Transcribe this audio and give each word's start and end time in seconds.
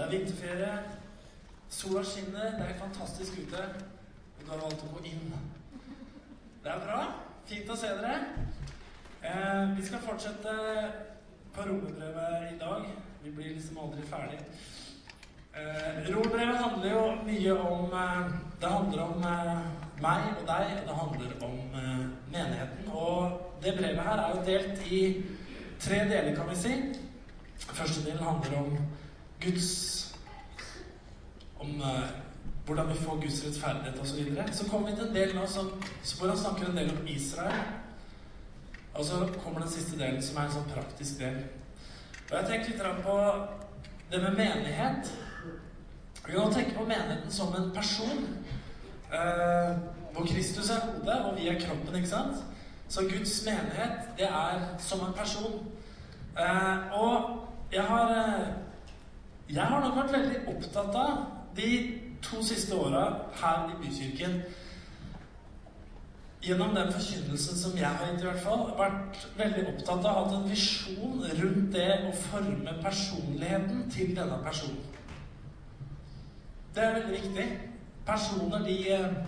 Det 0.00 0.06
er 0.06 0.18
vinterferie. 0.18 0.74
Sola 1.68 2.02
skinner. 2.04 2.50
Det 2.56 2.66
er 2.68 2.78
fantastisk 2.78 3.32
ute. 3.32 3.64
Og 4.38 4.44
du 4.46 4.50
har 4.50 4.60
valgt 4.62 4.84
å 4.86 4.92
gå 4.94 5.00
inn. 5.10 5.34
Det 6.64 6.70
er 6.72 6.84
bra. 6.86 7.00
Fint 7.50 7.68
å 7.68 7.74
se 7.76 7.90
dere. 7.98 8.14
Eh, 9.20 9.74
vi 9.76 9.84
skal 9.84 10.00
fortsette 10.00 10.54
på 11.52 11.66
romerbrevet 11.66 12.46
i 12.48 12.56
dag. 12.62 12.86
Vi 13.26 13.32
blir 13.36 13.50
liksom 13.58 13.82
aldri 13.82 14.06
ferdig. 14.08 14.38
Eh, 15.52 16.00
romerbrevet 16.08 16.62
handler 16.62 16.94
jo 16.94 17.02
mye 17.26 17.58
om 17.58 17.92
eh, 18.04 18.32
Det 18.62 18.70
handler 18.72 19.02
om 19.04 19.28
eh, 19.34 19.52
meg 20.00 20.30
og 20.30 20.48
deg, 20.48 20.72
og 20.78 20.88
det 20.88 20.96
handler 21.02 21.36
om 21.50 21.76
eh, 21.82 22.00
menigheten. 22.38 22.88
Og 22.88 23.60
det 23.60 23.76
brevet 23.76 24.08
her 24.08 24.24
er 24.24 24.32
jo 24.32 24.48
delt 24.48 24.88
i 24.88 25.04
tre 25.76 26.00
deler, 26.08 26.32
kan 26.40 26.48
vi 26.48 26.56
si. 26.56 26.80
Første 27.68 28.08
delen 28.08 28.24
handler 28.24 28.58
om 28.62 28.80
Guds 29.40 29.68
Om 31.60 31.80
eh, 31.80 32.10
hvordan 32.66 32.88
vi 32.88 32.94
får 32.94 33.20
Guds 33.20 33.44
rettferdighet 33.44 34.00
osv. 34.00 34.06
Så, 34.06 34.16
videre. 34.16 34.52
så 34.52 34.68
kommer 34.68 34.90
vi 34.90 34.96
til 34.96 35.08
en 35.08 35.14
del 35.14 35.34
nå 35.36 35.46
som, 35.46 35.70
hvor 36.18 36.28
han 36.28 36.38
snakker 36.38 36.68
en 36.68 36.76
del 36.76 36.90
om 36.90 37.06
Israel. 37.08 37.64
Og 38.94 39.04
så 39.04 39.28
kommer 39.44 39.60
den 39.60 39.70
siste 39.70 39.98
delen, 39.98 40.22
som 40.22 40.36
er 40.36 40.46
en 40.46 40.54
sånn 40.54 40.70
praktisk 40.70 41.18
del. 41.18 41.42
Og 42.30 42.36
jeg 42.36 42.46
tenker 42.46 42.70
litt 42.70 43.02
på 43.04 43.16
det 44.10 44.22
med 44.22 44.38
menighet. 44.38 45.10
Vi 46.26 46.32
kan 46.32 46.54
tenke 46.54 46.76
på 46.76 46.86
menigheten 46.86 47.32
som 47.32 47.54
en 47.54 47.70
person. 47.74 48.24
Eh, 49.10 49.76
hvor 50.14 50.26
Kristus 50.26 50.70
er 50.70 50.86
hodet, 50.86 51.20
og 51.26 51.36
vi 51.38 51.48
er 51.48 51.60
kroppen, 51.60 51.96
ikke 51.96 52.08
sant? 52.08 52.36
Så 52.88 53.00
Guds 53.10 53.44
menighet, 53.46 54.10
det 54.18 54.26
er 54.26 54.66
som 54.78 55.00
en 55.06 55.14
person. 55.14 55.66
Eh, 56.38 57.00
og 57.00 57.46
jeg 57.72 57.82
har 57.82 58.10
eh, 58.10 58.46
Jeg 59.50 59.66
har 59.66 59.80
nok 59.82 59.96
vært 59.98 60.12
veldig 60.14 60.40
opptatt 60.52 60.94
av 60.94 61.22
de 61.56 61.70
to 62.22 62.42
siste 62.46 62.76
åra 62.76 63.04
her 63.40 63.70
i 63.72 63.78
Bykirken 63.80 64.42
Gjennom 66.40 66.70
den 66.72 66.92
forkynnelsen 66.92 67.56
som 67.58 67.74
jeg 67.76 67.84
har 67.84 68.06
gitt, 68.06 68.22
i 68.22 68.28
hvert 68.28 68.40
fall, 68.40 68.62
vært 68.78 69.18
veldig 69.36 69.64
opptatt 69.74 70.06
av 70.08 70.14
hatt 70.22 70.36
en 70.38 70.46
visjon 70.48 71.18
rundt 71.36 71.74
det 71.74 71.88
å 72.08 72.14
forme 72.16 72.72
personligheten 72.80 73.82
til 73.92 74.14
denne 74.16 74.38
personen. 74.46 74.78
Det 76.72 76.86
er 76.86 76.96
veldig 76.96 77.18
viktig. 77.18 77.46
Personer, 78.06 78.64
de 78.64 78.78
eh, 78.94 79.20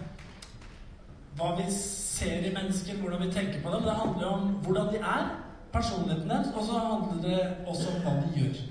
Hva 1.36 1.50
vi 1.58 1.66
ser 1.74 2.48
i 2.48 2.54
mennesker, 2.54 2.96
hvordan 3.00 3.26
vi 3.26 3.32
tenker 3.32 3.60
på 3.60 3.74
dem. 3.74 3.84
Det 3.84 3.98
handler 4.00 4.32
om 4.32 4.48
hvordan 4.64 4.88
de 4.94 5.04
er, 5.04 5.28
personligheten 5.72 6.32
deres, 6.32 6.54
og 6.56 6.64
så 6.64 6.80
handler 6.86 7.22
det 7.28 7.38
også 7.66 7.92
om 7.92 8.06
hva 8.06 8.16
de 8.22 8.40
gjør. 8.40 8.64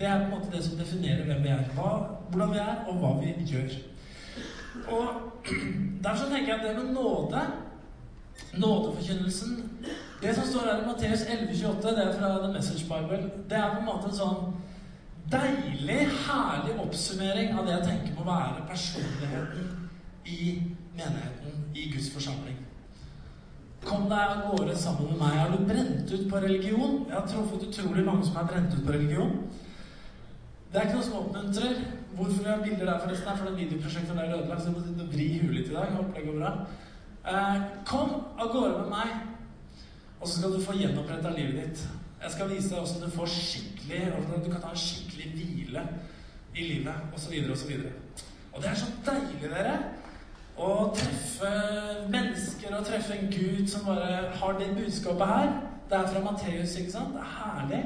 Det 0.00 0.08
er 0.08 0.18
på 0.18 0.24
en 0.24 0.30
måte 0.30 0.56
det 0.56 0.64
som 0.64 0.78
definerer 0.78 1.26
hvem 1.28 1.42
vi 1.44 1.48
er. 1.52 1.64
Hva, 1.76 1.90
hvordan 2.30 2.52
vi 2.54 2.60
er, 2.62 2.76
og 2.88 3.02
hva 3.02 3.10
vi 3.20 3.34
gjør. 3.52 3.74
Og 4.88 5.08
Derfor 6.04 6.30
tenker 6.30 6.54
jeg 6.54 6.60
at 6.60 6.66
det 6.68 6.84
med 6.84 6.94
nåde 6.94 7.40
Nådeforkynnelsen 8.56 9.70
Det 10.22 10.34
som 10.34 10.44
står 10.46 10.60
her 10.60 10.82
i 10.82 10.86
Matteus 10.86 11.20
11,28, 11.20 11.90
det 11.96 12.04
er 12.06 12.18
fra 12.18 12.46
The 12.46 12.52
Message 12.52 12.84
Bible, 12.84 13.30
det 13.50 13.56
er 13.58 13.74
på 13.74 13.78
en 13.78 13.84
måte 13.84 14.08
en 14.08 14.16
sånn 14.16 14.40
deilig, 15.32 16.00
herlig 16.26 16.74
oppsummering 16.82 17.54
av 17.54 17.68
det 17.68 17.76
jeg 17.76 17.86
tenker 17.86 18.16
må 18.18 18.26
være 18.26 18.66
personligheten 18.68 19.68
i 20.26 20.40
menigheten, 20.96 21.64
i 21.74 21.86
Guds 21.92 22.10
forsamling. 22.14 22.58
Kom 23.84 24.08
deg 24.10 24.34
av 24.34 24.42
gårde 24.50 24.76
sammen 24.76 25.12
med 25.12 25.22
meg. 25.22 25.38
Har 25.38 25.54
du 25.54 25.64
brent 25.64 26.12
ut 26.12 26.26
på 26.28 26.42
religion? 26.42 26.98
Jeg 27.08 27.16
har 27.16 27.28
truffet 27.30 27.68
utrolig 27.68 28.04
mange 28.04 28.26
som 28.26 28.36
er 28.42 28.50
brent 28.50 28.74
ut 28.76 28.84
på 28.84 28.92
religion. 28.92 29.36
Det 30.70 30.78
er 30.78 30.86
ikke 30.86 30.98
noe 31.00 31.06
som 31.06 31.18
oppmuntrer. 31.18 31.80
Hvorfor 32.14 32.44
jeg 32.44 32.52
har 32.52 32.62
bilder 32.62 32.86
der, 32.86 33.00
forresten? 33.02 33.28
er 33.28 33.36
for 33.36 33.48
den 33.48 33.56
videoprosjektet 33.56 34.16
der 34.16 34.22
er 34.22 34.36
ødelagt, 34.38 34.62
så 34.62 34.68
jeg 34.68 34.98
må 34.98 35.06
vri 35.12 35.26
huet 35.38 35.54
litt 35.54 35.70
i 35.70 35.74
dag. 35.74 35.94
Håper 35.96 36.18
det 36.18 36.26
går 36.26 36.38
bra. 36.38 36.50
Eh, 37.30 37.64
kom 37.86 38.12
av 38.38 38.52
gårde 38.52 38.76
med 38.78 38.92
meg, 38.92 39.16
og 40.20 40.28
så 40.28 40.38
skal 40.38 40.54
du 40.54 40.62
få 40.62 40.76
gjenoppretta 40.78 41.32
livet 41.34 41.58
ditt. 41.62 41.82
Jeg 42.22 42.34
skal 42.34 42.50
vise 42.50 42.70
deg 42.70 42.84
hvordan 42.84 43.02
du 43.02 43.16
får 43.16 43.32
skikkelig 43.34 44.00
hvordan 44.12 44.44
du 44.44 44.50
kan 44.52 44.62
ta 44.62 44.70
en 44.70 44.82
skikkelig 44.84 45.32
hvile 45.34 45.84
i 46.54 46.66
livet, 46.68 46.94
osv., 47.16 47.34
osv. 47.52 47.74
Og, 47.78 48.22
og 48.52 48.62
det 48.62 48.70
er 48.70 48.78
så 48.78 48.92
deilig, 49.06 49.40
dere, 49.42 49.74
å 50.60 50.70
treffe 50.94 51.50
mennesker 52.12 52.76
og 52.76 52.86
treffe 52.86 53.16
en 53.16 53.30
Gud 53.32 53.66
som 53.72 53.86
bare 53.88 54.30
har 54.42 54.58
det 54.60 54.70
budskapet 54.76 55.34
her. 55.34 55.52
Det 55.90 55.98
er 55.98 56.10
fra 56.12 56.24
Matteus, 56.24 56.76
ikke 56.78 56.92
sant? 56.92 57.16
Det 57.16 57.24
er 57.24 57.36
herlig. 57.40 57.84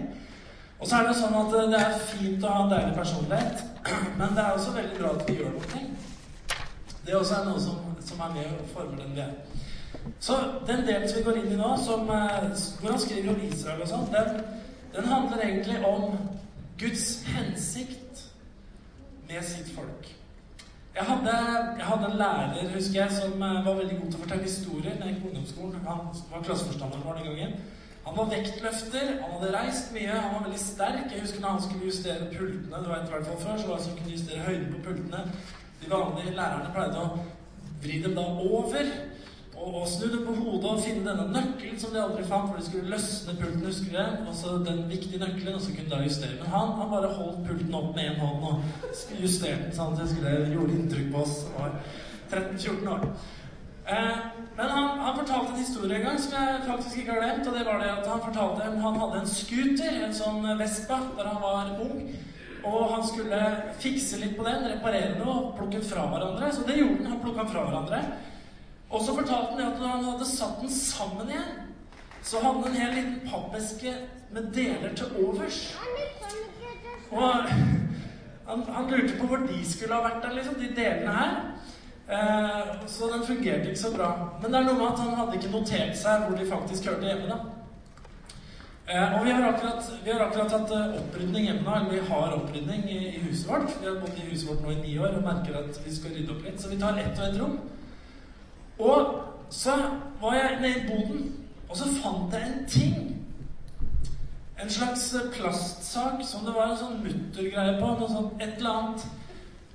Og 0.84 0.91
så 0.91 1.00
er 1.00 1.09
det 1.09 1.17
sånn 1.17 1.39
at 1.41 1.55
det 1.72 1.81
er 1.81 1.99
fint 2.12 2.45
å 2.45 2.53
ha 2.53 2.65
en 2.67 2.75
deilig 2.75 2.97
personlighet, 2.99 3.65
men 4.21 4.37
det 4.37 4.45
er 4.45 4.59
også 4.59 4.77
veldig 4.77 5.00
bra 5.00 5.15
at 5.17 5.27
vi 5.31 5.41
gjør 5.41 5.56
noe. 5.56 5.84
Det 7.05 7.17
også 7.17 7.41
er 7.41 7.49
noe 7.49 7.62
som 7.65 7.95
som 8.05 8.21
er 8.21 8.34
med 8.34 8.45
og 8.61 8.69
former 8.72 9.03
den 9.03 9.15
vi 9.15 9.21
er. 9.21 9.31
Så 10.21 10.33
den 10.67 10.87
delen 10.87 11.09
som 11.09 11.19
vi 11.19 11.25
går 11.25 11.39
inn 11.41 11.53
i 11.53 11.56
nå, 11.56 11.71
som, 11.84 12.11
eh, 12.11 12.50
hvor 12.81 12.91
han 12.91 13.00
skriver 13.00 13.31
om 13.33 13.41
Israel 13.49 13.83
og 13.83 13.89
sånn, 13.89 14.11
den, 14.12 14.43
den, 14.97 15.09
handler 15.12 15.44
egentlig 15.44 15.78
om 15.89 16.19
Guds 16.81 17.06
hensikt 17.27 18.25
med 19.28 19.43
sitt 19.44 19.73
folk. 19.77 20.11
Jeg 20.94 21.05
hadde, 21.09 21.33
jeg 21.78 21.87
hadde 21.87 22.11
en 22.11 22.19
lærer, 22.19 22.75
husker 22.75 23.00
jeg, 23.00 23.17
som 23.21 23.43
eh, 23.43 23.62
var 23.67 23.81
veldig 23.81 24.00
god 24.00 24.11
til 24.11 24.21
å 24.21 24.25
fortelle 24.27 24.50
historier 24.50 24.99
da 24.99 25.09
jeg 25.09 25.17
gikk 25.17 25.31
ungdomsskolen. 25.31 25.89
Han 25.89 26.05
var 26.33 26.44
klasseforstanderen 26.49 27.06
vår 27.06 27.23
den 27.23 27.31
gangen. 27.31 27.56
Han 28.05 28.17
var 28.17 28.31
vektløfter, 28.31 29.15
han 29.23 29.31
hadde 29.37 29.53
reist 29.55 29.93
mye, 29.95 30.13
han 30.13 30.35
var 30.35 30.45
veldig 30.45 30.61
sterk. 30.61 31.07
Jeg 31.13 31.25
husker 31.25 31.41
når 31.41 31.57
han 31.57 31.63
skulle 31.65 31.89
justere 31.89 32.29
pultene, 32.35 32.83
det 32.83 32.91
var 32.91 33.01
i 33.01 33.11
hvert 33.13 33.31
fall 33.31 33.41
før, 33.41 33.57
så 33.61 33.71
var 33.71 33.81
det 33.81 33.87
som 33.87 33.97
kunne 33.99 34.17
justere 34.17 34.45
høyden 34.49 34.75
på 34.75 34.83
pultene. 34.89 35.23
De 35.81 35.91
vanlige 35.91 36.37
lærerne 36.37 36.73
pleide 36.77 37.01
å 37.01 37.25
vri 37.85 38.01
dem 38.05 38.17
da 38.17 38.25
over 38.45 38.93
og, 39.57 39.75
og 39.81 39.89
snu 39.89 40.07
dem 40.13 40.25
på 40.27 40.35
hodet 40.35 40.71
og 40.71 40.81
finne 40.83 41.05
denne 41.07 41.27
nøkkelen 41.33 41.79
som 41.81 41.93
de 41.95 42.01
aldri 42.03 42.25
fant, 42.29 42.49
for 42.51 42.59
de 42.59 42.67
skulle 42.67 42.91
løsne 42.93 43.37
pulten, 43.39 43.67
husker 43.69 43.93
du 43.95 44.29
Og 44.29 44.35
så 44.37 44.57
den 44.67 44.83
viktige 44.91 45.21
nøkkelen, 45.23 45.55
og 45.55 45.63
så 45.63 45.75
kunne 45.75 45.89
de 45.89 45.95
da 45.95 46.03
justere. 46.03 46.39
Men 46.41 46.53
han, 46.55 46.75
han 46.81 46.91
bare 46.91 47.13
holdt 47.19 47.47
pulten 47.49 47.79
opp 47.79 47.95
med 47.97 48.11
én 48.11 48.19
hånd 48.21 48.45
og 48.51 49.23
justerte 49.23 49.69
den 49.69 49.77
sånn 49.77 49.97
at 49.97 50.19
det 50.25 50.35
gjorde 50.53 50.77
inntrykk 50.77 51.13
på 51.15 51.23
oss. 51.23 51.39
Det 51.47 51.57
var 51.61 51.79
13-14 52.35 52.93
år. 52.97 53.09
Eh, 53.87 54.17
men 54.56 54.71
han, 54.71 54.99
han, 54.99 55.17
fortalte 55.17 55.53
en 55.53 55.59
historie 55.59 55.97
en 55.99 56.06
gang 56.06 56.19
som 56.19 56.33
jeg 56.33 56.61
faktisk 56.67 56.99
ikke 56.99 57.12
har 57.12 57.21
glemt. 57.21 57.49
Og 57.49 57.59
det 57.59 57.65
var 57.67 57.81
det 57.83 57.91
at 57.93 58.06
han 58.09 58.22
fortalte 58.27 58.69
at 58.69 58.78
han 58.84 59.00
hadde 59.00 59.21
en 59.21 59.33
scooter, 59.34 59.99
en 60.05 60.17
sånn 60.17 60.47
Vespa, 60.61 61.00
da 61.19 61.27
han 61.33 61.43
var 61.43 61.75
ung. 61.84 62.06
Og 62.65 62.94
han 62.94 63.05
skulle 63.05 63.41
fikse 63.83 64.23
litt 64.23 64.39
på 64.39 64.47
den, 64.47 64.65
reparere 64.73 65.19
noe, 65.19 65.53
plukke 65.59 65.77
den 65.83 65.89
fra 65.89 66.06
hverandre. 66.09 66.49
Så 66.55 66.65
det 66.65 66.78
gjorde 66.81 67.03
han. 67.03 67.12
Han 67.12 67.21
plukka 67.27 67.44
fra 67.50 67.67
hverandre. 67.69 68.00
Og 68.94 69.03
så 69.05 69.17
fortalte 69.17 69.59
han 69.59 69.73
at 69.73 69.81
når 69.81 69.93
han 69.97 70.11
hadde 70.12 70.28
satt 70.31 70.61
den 70.62 70.73
sammen 70.73 71.31
igjen, 71.33 71.55
så 72.25 72.41
hadde 72.41 72.62
han 72.62 72.71
en 72.71 72.81
hel 72.81 72.94
liten 72.97 73.19
pappeske 73.28 73.93
med 74.33 74.53
deler 74.55 74.94
til 74.97 75.19
overs. 75.27 75.59
Og 77.11 77.34
han, 78.47 78.62
han, 78.69 78.89
lurte 78.91 79.19
på 79.19 79.27
hvor 79.28 79.44
de 79.44 79.59
skulle 79.69 79.94
ha 79.94 80.06
vært, 80.06 80.23
der, 80.23 80.37
liksom, 80.39 80.56
de 80.61 80.71
delene 80.77 81.17
her. 81.19 81.37
Eh, 82.09 82.87
så 82.87 83.05
den 83.13 83.27
fungerte 83.27 83.69
ikke 83.71 83.81
så 83.81 83.97
bra. 83.97 84.29
Men 84.43 84.53
det 84.53 84.61
er 84.61 84.65
noe 84.65 84.79
med 84.79 84.87
at 84.93 84.99
han 85.01 85.15
hadde 85.17 85.37
ikke 85.39 85.53
notert 85.53 85.97
seg 85.97 86.27
hvor 86.27 86.37
de 86.37 86.49
faktisk 86.51 86.89
hørte 86.91 87.07
hjemme. 87.07 87.29
da. 87.29 87.39
Eh, 88.89 89.15
og 89.19 89.25
vi 89.25 89.31
har 89.31 89.47
akkurat, 89.49 89.87
vi 90.05 90.11
har 90.11 90.21
akkurat 90.27 90.53
hatt 90.53 90.71
eh, 90.71 90.99
opprydning 91.01 91.47
hjemme 91.47 91.65
da, 91.65 91.79
Eller 91.79 91.91
vi 91.91 92.09
har 92.09 92.35
opprydning 92.37 92.91
i, 92.91 92.99
i, 93.17 93.21
huset 93.21 93.49
vårt. 93.49 93.81
Vi 93.81 93.87
har 93.89 94.01
bodd 94.01 94.19
i 94.21 94.31
huset 94.31 94.49
vårt 94.49 94.63
nå 94.63 94.71
i 94.71 94.81
ni 94.83 94.99
år 94.99 95.17
og 95.17 95.25
merker 95.25 95.57
at 95.59 95.81
vi 95.87 95.95
skal 95.95 96.13
rydde 96.13 96.35
opp 96.35 96.45
litt. 96.45 96.61
Så 96.61 96.69
vi 96.69 96.81
tar 96.81 97.01
ett 97.01 97.19
og 97.19 97.29
ett 97.29 97.41
rom. 97.41 97.59
Og 98.79 99.15
så 99.51 99.79
var 100.21 100.35
jeg 100.35 100.61
nede 100.61 100.81
i 100.81 100.87
boden, 100.89 101.33
og 101.69 101.77
så 101.77 101.89
fant 102.03 102.33
jeg 102.35 102.49
en 102.49 102.67
ting. 102.69 103.11
En 104.63 104.71
slags 104.71 105.15
plastsak 105.33 106.21
som 106.25 106.45
det 106.45 106.55
var 106.55 106.73
en 106.73 106.79
sånn 106.79 107.01
muttergreie 107.05 107.79
på. 107.81 107.95
Noe 107.97 108.11
sånt, 108.11 108.37
et 108.43 108.59
eller 108.59 108.71
annet. 108.83 109.09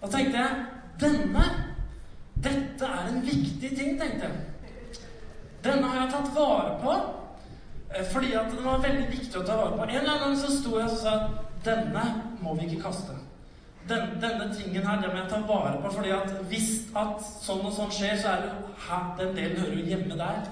Da 0.01 0.11
tenkte 0.13 0.45
jeg 0.45 0.65
Denne! 0.99 1.68
Dette 2.43 2.85
er 2.87 3.09
en 3.09 3.23
viktig 3.25 3.71
ting, 3.75 3.97
tenkte 3.99 4.29
jeg. 4.29 5.01
Denne 5.63 5.89
har 5.91 6.05
jeg 6.05 6.13
tatt 6.13 6.35
vare 6.35 6.75
på. 6.83 6.93
Eh, 7.95 8.05
fordi 8.13 8.33
at 8.33 8.51
den 8.51 8.65
var 8.65 8.83
veldig 8.83 9.07
viktig 9.11 9.39
å 9.39 9.45
ta 9.45 9.57
vare 9.57 9.77
på. 9.77 9.87
En 9.87 9.95
eller 9.95 10.11
annen 10.13 10.27
gang 10.27 10.37
så 10.37 10.51
sto 10.53 10.77
jeg 10.77 10.91
og 10.91 11.01
sa 11.01 11.15
denne 11.65 12.05
må 12.43 12.53
vi 12.55 12.69
ikke 12.69 12.85
kaste. 12.85 13.17
Den, 13.89 14.13
denne 14.21 14.51
tingen 14.53 14.85
her, 14.85 15.01
den 15.01 15.11
må 15.11 15.23
jeg 15.23 15.31
ta 15.31 15.41
vare 15.49 15.81
på. 15.81 15.91
fordi 15.95 16.13
at 16.13 16.31
hvis 16.51 16.71
at 16.95 17.25
sånn 17.41 17.65
og 17.65 17.73
sånn 17.73 17.91
skjer, 17.91 18.15
så 18.21 18.35
er 18.35 18.45
det 18.45 18.51
jo 18.53 18.73
her, 18.85 19.09
den 19.17 19.35
delen 19.35 19.61
hører 19.63 19.79
jo 19.79 19.89
hjemme 19.89 20.19
der. 20.19 20.47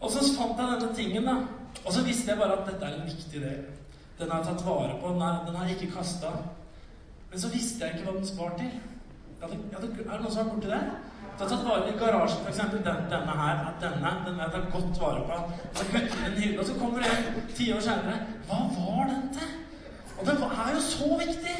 Og 0.00 0.12
så 0.12 0.26
fant 0.34 0.58
jeg 0.58 0.74
denne 0.74 0.94
tingen, 0.94 1.30
da. 1.30 1.36
Og 1.84 1.92
så 1.94 2.02
visste 2.06 2.32
jeg 2.32 2.40
bare 2.40 2.58
at 2.58 2.66
dette 2.66 2.86
er 2.86 2.98
en 2.98 3.08
viktig 3.08 3.42
del. 3.42 3.64
Den 4.18 4.30
har 4.30 4.42
jeg 4.42 4.50
tatt 4.50 4.66
vare 4.66 4.98
på. 5.00 5.14
Den, 5.14 5.56
har 5.56 5.66
jeg 5.66 5.78
ikke 5.78 5.94
kasta. 6.00 6.32
Men 7.30 7.40
så 7.40 7.50
visste 7.52 7.86
jeg 7.86 7.94
ikke 7.94 8.10
hva 8.10 8.18
den 8.18 8.38
var 8.38 8.56
til. 8.58 8.72
Jeg 9.40 9.50
det, 9.50 9.58
ja, 9.72 9.78
det, 9.82 9.88
er 10.02 10.16
det 10.16 10.22
noen 10.24 10.32
som 10.34 10.42
har 10.42 10.54
borti 10.54 10.70
det? 10.72 10.80
Du 11.38 11.42
har 11.44 11.50
tatt 11.52 11.66
vare 11.66 11.90
i 11.90 11.98
garasjen, 11.98 12.40
f.eks. 12.42 12.56
Den, 12.72 13.02
denne 13.12 13.34
her. 13.40 13.60
Denne 13.82 14.10
den 14.26 14.40
er 14.42 14.48
tatt 14.50 14.72
godt 14.72 14.98
vare 14.98 15.20
på. 15.28 15.36
Så 15.78 15.86
putter 15.92 16.24
en 16.26 16.38
hylle, 16.40 16.56
og 16.58 16.66
så 16.66 16.74
kommer 16.80 16.98
du 16.98 17.06
igjen 17.06 17.44
ti 17.54 17.68
år 17.74 17.84
senere. 17.84 18.16
Hva 18.48 18.58
var 18.74 19.12
den 19.12 19.28
til? 19.36 19.52
Og 20.18 20.26
den 20.26 20.42
er 20.48 20.72
jo 20.74 20.82
så 20.82 21.10
viktig! 21.22 21.54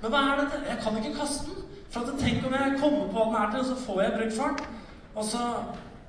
Men 0.00 0.14
hva 0.14 0.22
er 0.30 0.40
dette? 0.40 0.62
Jeg 0.70 0.80
kan 0.86 0.96
ikke 0.96 1.12
kaste 1.18 1.50
den. 1.50 1.68
For 1.92 2.16
tenk 2.20 2.48
om 2.48 2.56
jeg 2.56 2.80
kommer 2.80 3.12
på 3.12 3.28
den 3.28 3.38
er 3.42 3.52
til, 3.52 3.60
og 3.60 3.68
så 3.68 3.76
får 3.84 4.02
jeg 4.02 4.16
brukt 4.16 4.38
fart. 4.40 4.64
Og 5.14 5.24
så, 5.34 5.44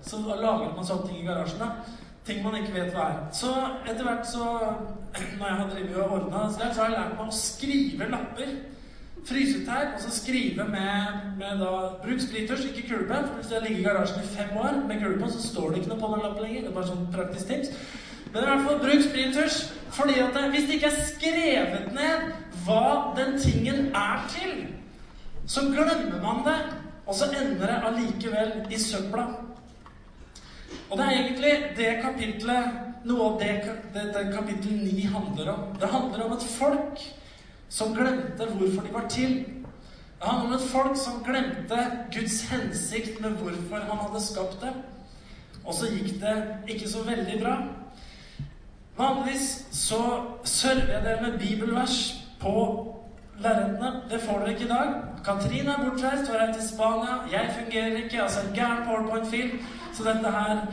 så 0.07 0.23
lager 0.29 0.71
man 0.75 0.87
sånne 0.87 1.11
ting 1.11 1.19
i 1.19 1.27
garasjen. 1.27 1.59
da. 1.59 1.99
Ting 2.29 2.43
man 2.45 2.59
ikke 2.61 2.75
vet 2.79 2.95
hva 2.95 3.11
er. 3.11 3.21
Så 3.35 3.51
etter 3.83 4.07
hvert 4.07 4.27
så 4.27 4.47
Når 5.39 5.47
jeg 5.47 5.55
har 5.59 5.69
drevet 5.75 6.03
og 6.03 6.11
ordna 6.21 6.47
så 6.53 6.67
har 6.69 6.91
jeg 6.91 6.99
lært 6.99 7.15
meg 7.17 7.27
å 7.27 7.39
skrive 7.43 8.13
lapper. 8.15 8.59
Frysetegn, 9.25 9.95
og 9.95 10.01
så 10.01 10.11
skrive 10.11 10.63
med, 10.63 11.17
med 11.37 11.59
da 11.61 11.71
Bruk 12.03 12.21
sprittusj, 12.23 12.69
ikke 12.69 12.87
kulepenn. 12.89 13.27
For 13.27 13.39
hvis 13.39 13.51
jeg 13.51 13.61
ligger 13.65 13.79
i 13.79 13.83
garasjen 13.83 14.23
i 14.23 14.31
fem 14.35 14.57
år 14.57 14.79
med 14.87 15.01
kulepenn, 15.01 15.31
så 15.31 15.47
står 15.47 15.69
det 15.69 15.81
ikke 15.81 15.91
noe 15.93 16.01
på 16.01 16.11
den 16.13 16.23
lappen 16.25 16.45
lenger. 16.45 16.61
Det 16.61 16.71
er 16.71 16.77
bare 16.77 16.91
sånn 16.91 17.11
praktisk 17.13 17.51
tips. 17.51 17.73
Men 18.29 18.43
i 18.43 18.47
hvert 18.49 18.65
fall 18.67 18.81
bruk 18.83 19.05
sprittusj. 19.05 19.59
Fordi 19.99 20.19
at 20.21 20.37
hvis 20.53 20.67
det 20.69 20.77
ikke 20.77 20.91
er 20.91 21.05
skrevet 21.09 21.93
ned 21.95 22.27
hva 22.65 22.83
den 23.17 23.37
tingen 23.41 23.89
er 23.97 24.25
til, 24.33 24.67
så 25.49 25.65
glemmer 25.71 26.19
man 26.23 26.43
det. 26.45 26.59
Og 27.09 27.15
så 27.17 27.31
ender 27.33 27.65
det 27.65 27.79
allikevel 27.89 28.51
i 28.69 28.79
søpla. 28.79 29.25
Og 30.89 30.97
det 30.97 31.05
er 31.05 31.17
egentlig 31.17 31.55
det 31.77 31.97
kapitlet 32.03 32.85
Noe 33.07 33.29
av 33.29 33.35
det, 33.39 33.53
det, 33.93 34.01
det 34.11 34.25
kapittel 34.33 34.73
9 34.83 35.05
handler 35.07 35.53
om. 35.53 35.61
Det 35.79 35.87
handler 35.87 36.25
om 36.25 36.33
et 36.35 36.45
folk 36.51 37.03
som 37.69 37.95
glemte 37.95 38.45
hvorfor 38.45 38.85
de 38.87 38.93
var 38.93 39.07
til. 39.09 39.35
Det 40.19 40.27
handler 40.27 40.47
om 40.47 40.53
et 40.53 40.69
folk 40.71 40.97
som 40.97 41.23
glemte 41.23 41.77
Guds 42.13 42.41
hensikt 42.49 43.21
med 43.21 43.29
hvorfor 43.39 43.85
han 43.89 44.01
hadde 44.03 44.23
skapt 44.23 44.61
det. 44.61 44.73
Og 45.65 45.73
så 45.73 45.91
gikk 45.91 46.17
det 46.21 46.35
ikke 46.67 46.89
så 46.89 47.03
veldig 47.07 47.41
bra. 47.43 47.57
Vanligvis 48.97 49.67
så 49.71 50.01
server 50.43 50.93
jeg 50.93 51.03
dere 51.03 51.21
med 51.21 51.39
bibelvers 51.39 52.15
på 52.41 52.53
lerretene. 53.39 54.01
Det 54.11 54.21
får 54.21 54.39
dere 54.39 54.51
ikke 54.51 54.65
i 54.65 54.73
dag. 54.73 54.93
Katrine 55.25 55.71
er 55.71 55.83
bortreist, 55.83 56.31
hun 56.31 56.35
er 56.35 56.53
til 56.53 56.67
Spania. 56.67 57.19
Jeg 57.31 57.55
fungerer 57.59 57.97
ikke. 58.03 58.17
Jeg 58.17 58.29
en 58.47 58.55
gæren 58.55 58.83
powerpoint-film. 58.87 59.59
Så 59.93 60.03
dette 60.03 60.31
her 60.31 60.65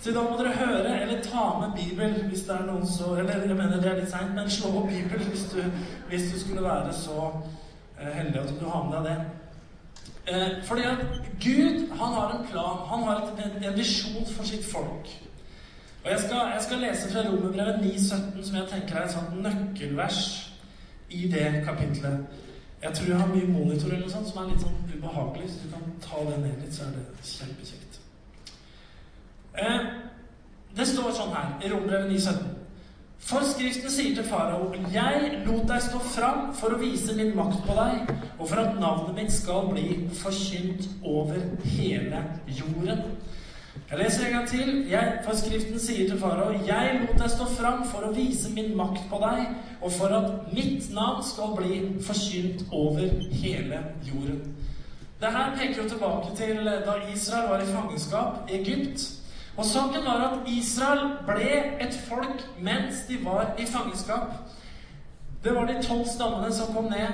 Så 0.00 0.12
da 0.14 0.22
må 0.22 0.36
dere 0.38 0.54
høre 0.54 0.92
eller 1.02 1.22
ta 1.24 1.44
med 1.58 1.74
Bibel 1.74 2.14
hvis 2.30 2.44
det 2.46 2.54
er 2.54 2.66
noen 2.68 2.86
så 2.86 3.16
Eller 3.18 3.42
jeg 3.46 3.56
mener 3.58 3.80
det 3.82 3.90
er 3.90 3.98
litt 3.98 4.12
seint, 4.12 4.34
men 4.36 4.50
slå 4.50 4.70
opp 4.78 4.92
Bibel 4.92 5.24
hvis 5.26 5.48
du, 5.50 5.58
hvis 6.10 6.28
du 6.32 6.38
skulle 6.38 6.62
være 6.62 6.92
så 6.94 7.32
eh, 7.98 8.12
heldig 8.20 8.44
at 8.44 8.52
du 8.60 8.66
har 8.70 8.84
med 8.86 8.98
deg 8.98 9.08
det. 9.08 9.18
Eh, 10.28 10.64
fordi 10.68 10.82
at 10.82 11.02
Gud, 11.40 11.88
han 11.98 12.14
har 12.14 12.36
en 12.36 12.46
plan. 12.46 12.84
Han 12.92 13.02
har 13.08 13.24
et, 13.24 13.66
en 13.66 13.76
visjon 13.76 14.26
for 14.36 14.44
sitt 14.44 14.64
folk. 14.72 15.10
Og 16.04 16.10
jeg 16.10 16.20
skal, 16.20 16.36
jeg 16.54 16.62
skal 16.62 16.78
lese 16.78 17.12
fra 17.12 17.24
Romerbrevet 17.28 17.74
9,17, 17.74 18.44
som 18.44 18.56
jeg 18.56 18.68
tenker 18.70 18.96
er 18.96 19.04
et 19.04 19.12
sånt 19.12 19.42
nøkkelvers 19.42 20.20
i 21.10 21.30
det 21.32 21.62
kapitlet. 21.64 22.26
Jeg 22.82 22.94
tror 22.94 23.08
jeg 23.08 23.20
har 23.20 23.34
mye 23.34 23.46
monitor 23.50 23.88
eller 23.88 24.06
noe 24.06 24.12
sånt 24.12 24.28
som 24.30 24.42
er 24.42 24.52
litt 24.52 24.62
sånn 24.62 24.78
ubehagelig. 24.94 25.50
Så 25.50 25.64
du 25.64 25.72
kan 25.74 25.96
ta 26.04 26.22
det 26.28 26.38
ned 26.44 26.60
litt, 26.62 26.74
så 26.76 26.86
er 26.86 26.94
det 26.94 27.30
kjempekjekt. 27.32 27.98
Eh, 29.58 29.80
det 30.88 30.94
står 30.96 31.12
sånn 31.12 31.34
her 31.36 31.48
i 31.60 31.68
Rombrevet 31.68 32.08
9,17. 32.08 32.54
For 33.28 33.44
Skriften 33.44 33.90
sier 33.92 34.14
til 34.16 34.24
farao, 34.24 34.70
'Jeg 34.92 35.42
lot 35.44 35.66
deg 35.68 35.82
stå 35.82 35.98
fram 36.00 36.54
for 36.54 36.72
å 36.72 36.78
vise 36.80 37.12
min 37.16 37.34
makt 37.36 37.66
på 37.66 37.74
deg', 37.76 38.14
'og 38.38 38.48
for 38.48 38.56
at 38.56 38.78
navnet 38.80 39.16
mitt 39.16 39.32
skal 39.32 39.68
bli 39.68 40.08
forkynt 40.14 40.88
over 41.04 41.36
hele 41.64 42.22
jorden'. 42.46 43.02
Jeg 43.90 43.98
leser 43.98 44.26
en 44.26 44.32
gang 44.32 44.48
til. 44.48 44.88
Jeg, 44.90 45.18
for 45.24 45.36
Skriften 45.36 45.78
sier 45.78 46.08
til 46.08 46.18
farao, 46.18 46.52
'Jeg 46.66 47.00
lot 47.00 47.18
deg 47.18 47.30
stå 47.30 47.44
fram 47.44 47.84
for 47.84 48.00
å 48.08 48.14
vise 48.14 48.50
min 48.50 48.76
makt 48.76 49.10
på 49.10 49.20
deg', 49.20 49.54
'og 49.82 49.92
for 49.92 50.06
at 50.06 50.52
mitt 50.52 50.94
navn 50.94 51.22
skal 51.22 51.56
bli 51.56 52.00
forkynt 52.00 52.64
over 52.72 53.08
hele 53.32 53.84
jorden'. 54.08 54.54
Det 55.20 55.28
her 55.28 55.56
peker 55.56 55.82
jo 55.82 55.88
tilbake 55.88 56.36
til 56.36 56.64
da 56.64 56.94
Israel 57.14 57.48
var 57.48 57.60
i 57.60 57.66
fangenskap 57.66 58.50
i 58.50 58.54
Egypt. 58.54 59.17
Og 59.58 59.64
saken 59.66 60.04
var 60.06 60.24
at 60.28 60.46
Israel 60.46 61.16
ble 61.26 61.50
et 61.82 62.00
folk 62.08 62.44
mens 62.62 63.02
de 63.08 63.18
var 63.24 63.56
i 63.58 63.66
fangenskap. 63.66 64.36
Det 65.44 65.54
var 65.54 65.66
de 65.66 65.82
tolv 65.82 66.06
stammene 66.06 66.52
som 66.54 66.74
kom 66.74 66.84
ned 66.84 67.08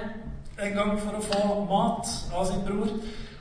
en 0.60 0.76
gang 0.76 0.98
for 1.00 1.16
å 1.16 1.22
få 1.24 1.54
mat 1.70 2.10
av 2.36 2.44
sin 2.50 2.60
bror. 2.66 2.92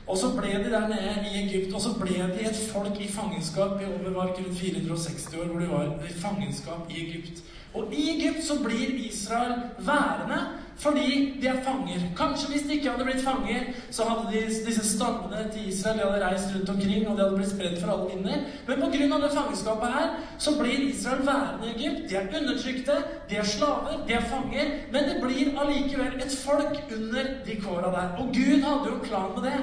Og 0.08 0.18
så 0.20 0.30
ble 0.36 0.56
de 0.60 0.72
der 0.72 0.88
nede 0.88 1.28
i 1.28 1.36
Egypt, 1.42 1.74
og 1.74 1.80
så 1.80 1.92
ble 2.00 2.16
de 2.32 2.48
et 2.48 2.58
folk 2.72 2.96
i 3.00 3.08
fangenskap 3.12 3.78
i 3.80 3.88
overvark 3.88 4.40
rundt 4.40 4.58
460 4.58 5.36
år, 5.40 5.46
hvor 5.52 5.60
de 5.60 5.70
var 5.70 5.92
i 6.08 6.16
fangenskap 6.20 6.90
i 6.92 7.04
Egypt. 7.06 7.44
Og 7.74 7.92
i 7.92 8.08
Egypt 8.16 8.44
så 8.44 8.58
blir 8.64 8.92
Israel 9.08 9.54
værende 9.78 10.40
fordi 10.78 11.38
de 11.42 11.46
er 11.46 11.62
fanger. 11.64 12.00
Kanskje 12.16 12.50
hvis 12.50 12.62
de 12.62 12.74
ikke 12.74 12.90
hadde 12.90 13.04
blitt 13.04 13.24
fanger, 13.24 13.68
så 13.90 14.06
hadde 14.08 14.32
de, 14.32 14.40
disse 14.66 14.84
stammene 14.96 15.44
til 15.52 15.68
Israel 15.68 15.98
de 15.98 16.04
hadde 16.04 16.26
reist 16.26 16.50
rundt 16.54 16.72
omkring, 16.74 17.08
og 17.08 17.16
de 17.16 17.22
hadde 17.22 17.36
blitt 17.36 17.52
spredd 17.52 17.76
for 17.80 17.92
alle 17.92 18.10
vinder. 18.14 18.38
Men 18.66 18.82
pga. 18.82 19.18
det 19.24 19.32
fangenskapet 19.36 19.94
her, 19.96 20.08
så 20.38 20.56
blir 20.58 20.88
Israel 20.88 21.26
værende 21.26 21.68
i 21.68 21.74
Egypt. 21.76 22.10
De 22.10 22.16
er 22.16 22.40
undertrykte, 22.40 22.96
de 23.30 23.36
er 23.36 23.48
slaver, 23.54 24.04
de 24.08 24.12
er 24.12 24.28
fanger. 24.32 24.74
Men 24.92 25.08
det 25.10 25.16
blir 25.22 25.60
allikevel 25.60 26.18
et 26.18 26.38
folk 26.44 26.80
under 26.96 27.24
de 27.46 27.60
kåra 27.60 27.90
der. 27.98 28.08
Og 28.18 28.26
Gud 28.26 28.60
hadde 28.66 28.90
jo 28.90 28.94
en 28.94 29.06
plan 29.08 29.30
med 29.36 29.50
det. 29.50 29.60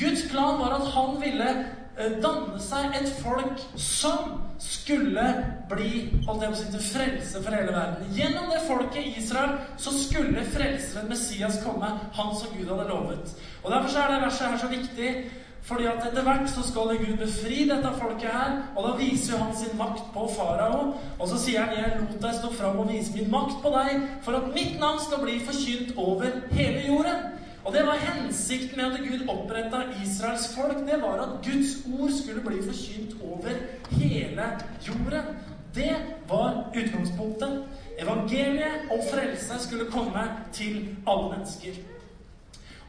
Guds 0.00 0.22
plan 0.30 0.58
var 0.58 0.74
at 0.80 0.86
han 0.96 1.22
ville 1.22 1.48
danne 1.96 2.60
seg 2.62 2.94
et 2.96 3.10
folk 3.20 3.60
som 3.76 4.38
skulle 4.62 5.24
bli 5.68 5.90
holdt 6.26 6.44
jeg 6.44 6.52
på 6.52 6.56
å 6.56 6.60
si, 6.60 6.70
til 6.72 6.84
frelse 6.86 7.42
for 7.42 7.56
hele 7.56 7.74
verden. 7.74 8.08
Gjennom 8.16 8.48
det 8.52 8.62
folket 8.64 9.18
Israel 9.20 9.58
så 9.76 9.92
skulle 9.96 10.46
frelseren 10.54 11.10
Messias 11.12 11.60
komme, 11.64 11.90
han 12.16 12.34
som 12.38 12.54
Gud 12.56 12.70
hadde 12.70 12.88
lovet. 12.88 13.36
Og 13.62 13.70
Derfor 13.70 13.98
er 14.00 14.14
det 14.14 14.24
verset 14.24 14.48
her 14.48 14.60
så 14.62 14.72
viktig. 14.72 15.14
Fordi 15.62 15.84
at 15.86 16.00
etter 16.02 16.24
hvert 16.26 16.48
så 16.50 16.64
skal 16.66 16.96
Gud 16.98 17.20
befri 17.20 17.68
dette 17.68 17.90
folket 17.94 18.32
her, 18.34 18.54
og 18.74 18.88
da 18.88 18.96
viser 18.98 19.38
han 19.38 19.52
sin 19.54 19.76
makt 19.78 20.08
på 20.14 20.24
farao. 20.34 20.96
Og 21.18 21.28
så 21.28 21.38
sier 21.38 21.62
han 21.62 21.76
'Jeg 21.76 22.00
lot 22.00 22.22
deg 22.22 22.34
stå 22.34 22.50
fram 22.52 22.78
og 22.78 22.88
vise 22.90 23.12
min 23.14 23.30
makt 23.30 23.62
på 23.62 23.70
deg', 23.70 24.08
for 24.22 24.32
at 24.32 24.54
mitt 24.54 24.80
navn 24.80 24.98
skal 25.00 25.22
bli 25.22 25.38
forkynt 25.38 25.94
over 25.96 26.26
hele 26.50 26.82
jorden. 26.88 27.18
Og 27.64 27.72
det 27.72 27.86
var 27.86 27.96
hensikten 27.96 28.76
med 28.76 28.92
at 28.92 29.00
Gud 29.00 29.28
oppretta 29.28 29.82
Israels 30.04 30.54
folk. 30.54 30.76
Det 30.86 31.02
var 31.02 31.22
at 31.22 31.28
Guds 31.46 31.76
ord 31.94 32.10
skulle 32.10 32.42
bli 32.46 32.62
forkynt 32.62 33.14
over 33.22 33.50
hele 33.90 34.46
jorden. 34.88 35.36
Det 35.74 35.96
var 36.28 36.64
utgangspunktet. 36.74 37.64
Evangeliet 37.98 38.90
og 38.90 39.04
frelse 39.12 39.54
skulle 39.58 39.90
komme 39.90 40.24
til 40.52 40.96
alle 41.06 41.30
mennesker. 41.36 41.78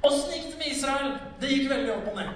Åssen 0.04 0.34
gikk 0.34 0.50
det 0.52 0.58
med 0.58 0.72
Israel? 0.72 1.14
Det 1.42 1.52
gikk 1.52 1.70
veldig 1.70 1.94
opp 1.94 2.10
og 2.12 2.18
ned. 2.18 2.34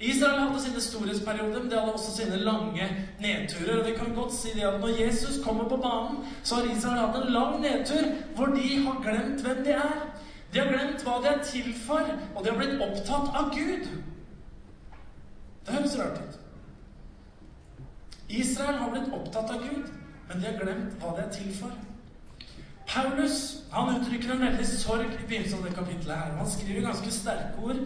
Israel 0.00 0.40
hadde 0.40 0.60
sine 0.60 0.80
storhetsperioder, 0.82 1.60
men 1.60 1.70
det 1.70 1.78
hadde 1.78 1.92
også 1.92 2.16
sine 2.16 2.36
lange 2.36 2.88
nedturer. 3.20 3.78
Og 3.80 3.86
vi 3.86 3.94
kan 3.98 4.14
godt 4.14 4.34
si 4.34 4.48
det 4.54 4.66
at 4.66 4.80
når 4.80 4.96
Jesus 5.04 5.44
kommer 5.44 5.68
på 5.68 5.76
banen, 5.76 6.24
så 6.42 6.54
har 6.54 6.76
Israel 6.76 6.98
hatt 6.98 7.20
en 7.22 7.32
lang 7.32 7.60
nedtur 7.60 8.10
hvor 8.34 8.46
de 8.56 8.68
har 8.86 8.98
glemt 9.04 9.46
hvem 9.46 9.64
de 9.64 9.70
er. 9.70 10.13
De 10.54 10.60
har 10.60 10.68
glemt 10.70 11.02
hva 11.02 11.16
de 11.22 11.30
er 11.32 11.40
til 11.42 11.72
for, 11.86 12.10
og 12.34 12.44
de 12.44 12.50
har 12.50 12.58
blitt 12.60 12.82
opptatt 12.84 13.34
av 13.34 13.50
Gud. 13.54 13.88
Det 15.66 15.74
høres 15.74 15.96
rart 15.98 16.20
ut. 16.22 16.36
Israel 18.28 18.78
har 18.78 18.92
blitt 18.92 19.10
opptatt 19.16 19.50
av 19.50 19.64
Gud, 19.64 19.90
men 20.28 20.38
de 20.38 20.46
har 20.46 20.60
glemt 20.60 20.94
hva 21.00 21.16
de 21.16 21.24
er 21.24 21.32
til 21.34 21.50
for. 21.58 21.74
Paulus 22.86 23.38
han 23.72 23.96
uttrykker 23.96 24.30
en 24.30 24.44
veldig 24.44 24.66
sorg 24.68 25.08
i 25.08 25.26
begynnelsen 25.26 25.58
av 25.58 25.64
det 25.66 25.74
kapitlet. 25.74 26.16
her. 26.16 26.36
Han 26.38 26.50
skriver 26.50 26.86
ganske 26.86 27.10
sterke 27.10 27.64
ord. 27.64 27.82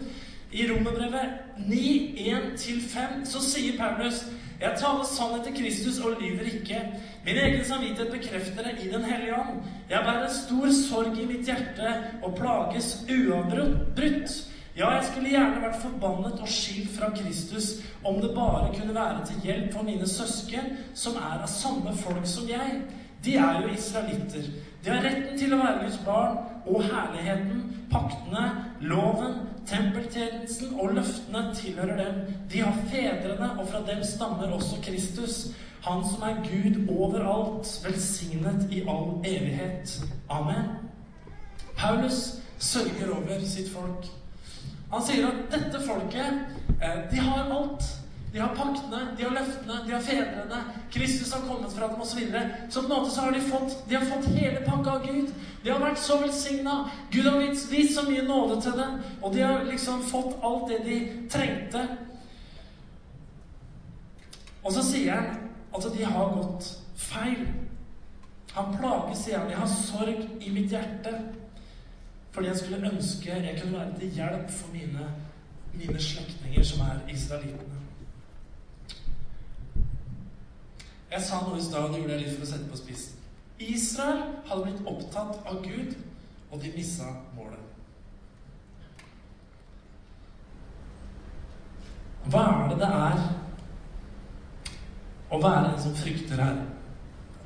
I 0.51 0.67
Romerbrevet 0.69 1.57
9.1-5 1.57 3.25
så 3.25 3.41
sier 3.41 3.77
Paulus 3.77 4.25
jeg 4.61 4.75
taler 4.79 5.05
sannhet 5.07 5.45
til 5.47 5.55
Kristus 5.55 5.99
og 6.03 6.17
lyver 6.21 6.47
ikke. 6.53 6.79
Min 7.25 7.37
egen 7.37 7.65
samvittighet 7.65 8.11
bekrefter 8.11 8.63
det 8.63 8.73
i 8.83 8.89
Den 8.91 9.03
hellige 9.03 9.35
ånd. 9.35 9.61
Jeg 9.89 9.99
bærer 10.05 10.29
stor 10.29 10.67
sorg 10.89 11.19
i 11.19 11.25
mitt 11.25 11.45
hjerte 11.47 11.93
og 12.23 12.35
plages 12.35 13.05
uavbrutt. 13.07 14.33
Ja, 14.77 14.89
jeg 14.89 15.05
skulle 15.11 15.29
gjerne 15.29 15.61
vært 15.63 15.81
forbannet 15.81 16.39
og 16.39 16.47
skilt 16.47 16.91
fra 16.95 17.09
Kristus 17.15 17.71
om 18.03 18.21
det 18.21 18.29
bare 18.35 18.69
kunne 18.75 18.95
være 18.95 19.25
til 19.27 19.41
hjelp 19.43 19.73
for 19.73 19.83
mine 19.83 20.07
søsken, 20.07 20.77
som 20.93 21.17
er 21.19 21.41
av 21.41 21.47
samme 21.51 21.95
folk 21.99 22.27
som 22.27 22.47
jeg. 22.47 22.81
De 23.25 23.35
er 23.35 23.61
jo 23.61 23.73
israelitter. 23.73 24.45
De 24.85 24.91
har 24.91 25.03
retten 25.03 25.35
til 25.39 25.53
å 25.53 25.59
være 25.59 25.81
Guds 25.83 25.99
barn 26.05 26.37
og 26.65 26.83
herligheten, 26.87 27.63
paktene, 27.91 28.45
loven, 28.79 29.41
tempeltjenesten 29.69 30.75
og 30.79 30.93
løftene 30.97 31.55
tilhører 31.55 31.97
dem. 31.97 32.21
De 32.51 32.61
har 32.61 32.77
fedrene, 32.91 33.51
og 33.59 33.67
fra 33.67 33.81
dem 33.87 34.03
stammer 34.03 34.51
også 34.53 34.81
Kristus. 34.83 35.39
Han 35.85 36.03
som 36.03 36.23
er 36.27 36.41
Gud 36.43 36.89
overalt, 36.89 37.71
velsignet 37.85 38.67
i 38.71 38.81
all 38.81 39.19
evighet. 39.25 40.01
Amen. 40.29 40.73
Paulus 41.77 42.35
sørger 42.59 43.13
over 43.15 43.45
sitt 43.45 43.71
folk. 43.71 44.09
Han 44.91 45.05
sier 45.05 45.27
at 45.29 45.45
dette 45.53 45.79
folket, 45.85 46.45
eh, 46.81 47.01
de 47.11 47.21
har 47.23 47.53
alt. 47.53 47.85
De 48.33 48.39
har 48.39 48.55
paktene, 48.55 48.99
de 49.17 49.23
har 49.23 49.31
løftene, 49.33 49.75
de 49.87 49.93
har 49.93 50.01
fedrene. 50.05 50.59
Kristus 50.93 51.31
har 51.33 51.41
kommet 51.47 51.71
fra 51.73 51.87
dem, 51.87 52.01
osv. 52.01 52.19
Så, 52.69 52.81
på 52.81 52.85
en 52.85 52.91
måte 52.91 53.11
så 53.11 53.21
har 53.21 53.31
de 53.31 53.41
fått 53.41 53.77
De 53.89 53.95
har 53.95 54.05
fått 54.05 54.27
hele 54.35 54.61
pakka 54.65 54.91
av 54.91 55.07
Gud. 55.07 55.31
De 55.63 55.71
har 55.71 55.81
vært 55.81 56.01
så 56.03 56.19
velsigna. 56.21 56.75
Gud 57.11 57.25
har 57.25 57.39
vist, 57.41 57.95
så 57.95 58.05
mye 58.05 58.27
nåde 58.27 58.59
til 58.61 58.77
dem. 58.77 58.99
Og 59.21 59.33
de 59.33 59.41
har 59.41 59.65
liksom 59.65 60.03
fått 60.11 60.37
alt 60.45 60.69
det 60.69 60.83
de 60.85 60.99
trengte. 61.31 61.87
Og 64.63 64.73
så 64.75 64.85
sier 64.85 65.15
han 65.15 65.49
at 65.73 65.89
de 65.97 66.05
har 66.05 66.35
gått 66.35 66.69
feil. 66.99 67.47
Han 68.53 68.77
plages, 68.77 69.25
sier 69.25 69.41
han. 69.41 69.49
Jeg 69.49 69.63
har 69.63 69.73
sorg 69.73 70.45
i 70.45 70.53
mitt 70.53 70.69
hjerte. 70.69 71.15
Fordi 72.31 72.47
jeg 72.47 72.61
skulle 72.61 72.93
ønske 72.93 73.41
jeg 73.41 73.57
kunne 73.57 73.79
være 73.79 73.99
til 73.99 74.15
hjelp 74.21 74.53
for 74.53 74.73
mine, 74.73 75.11
mine 75.73 76.01
slektninger 76.01 76.63
som 76.63 76.85
er 76.85 77.01
israelittene. 77.09 77.78
Jeg 81.11 81.25
sa 81.25 81.41
noe 81.41 81.57
i 81.57 81.63
stad, 81.63 81.89
det 81.89 82.01
gjorde 82.01 82.15
jeg 82.15 82.25
litt 82.25 82.35
for 82.35 82.45
å 82.45 82.49
sette 82.51 82.69
på 82.69 82.77
spissen. 82.77 83.15
Israel 83.59 84.21
hadde 84.47 84.65
blitt 84.67 84.85
opptatt 84.87 85.39
av 85.49 85.63
Gud, 85.65 85.95
og 86.51 86.61
de 86.61 86.71
missa 86.73 87.09
målet. 87.35 87.65
Hva 92.29 92.43
er 92.45 92.69
det 92.69 92.77
det 92.81 92.89
er 92.93 93.19
å 95.29 95.39
være 95.41 95.73
en 95.73 95.81
som 95.81 95.97
frykter 95.97 96.41
Herren? 96.41 96.67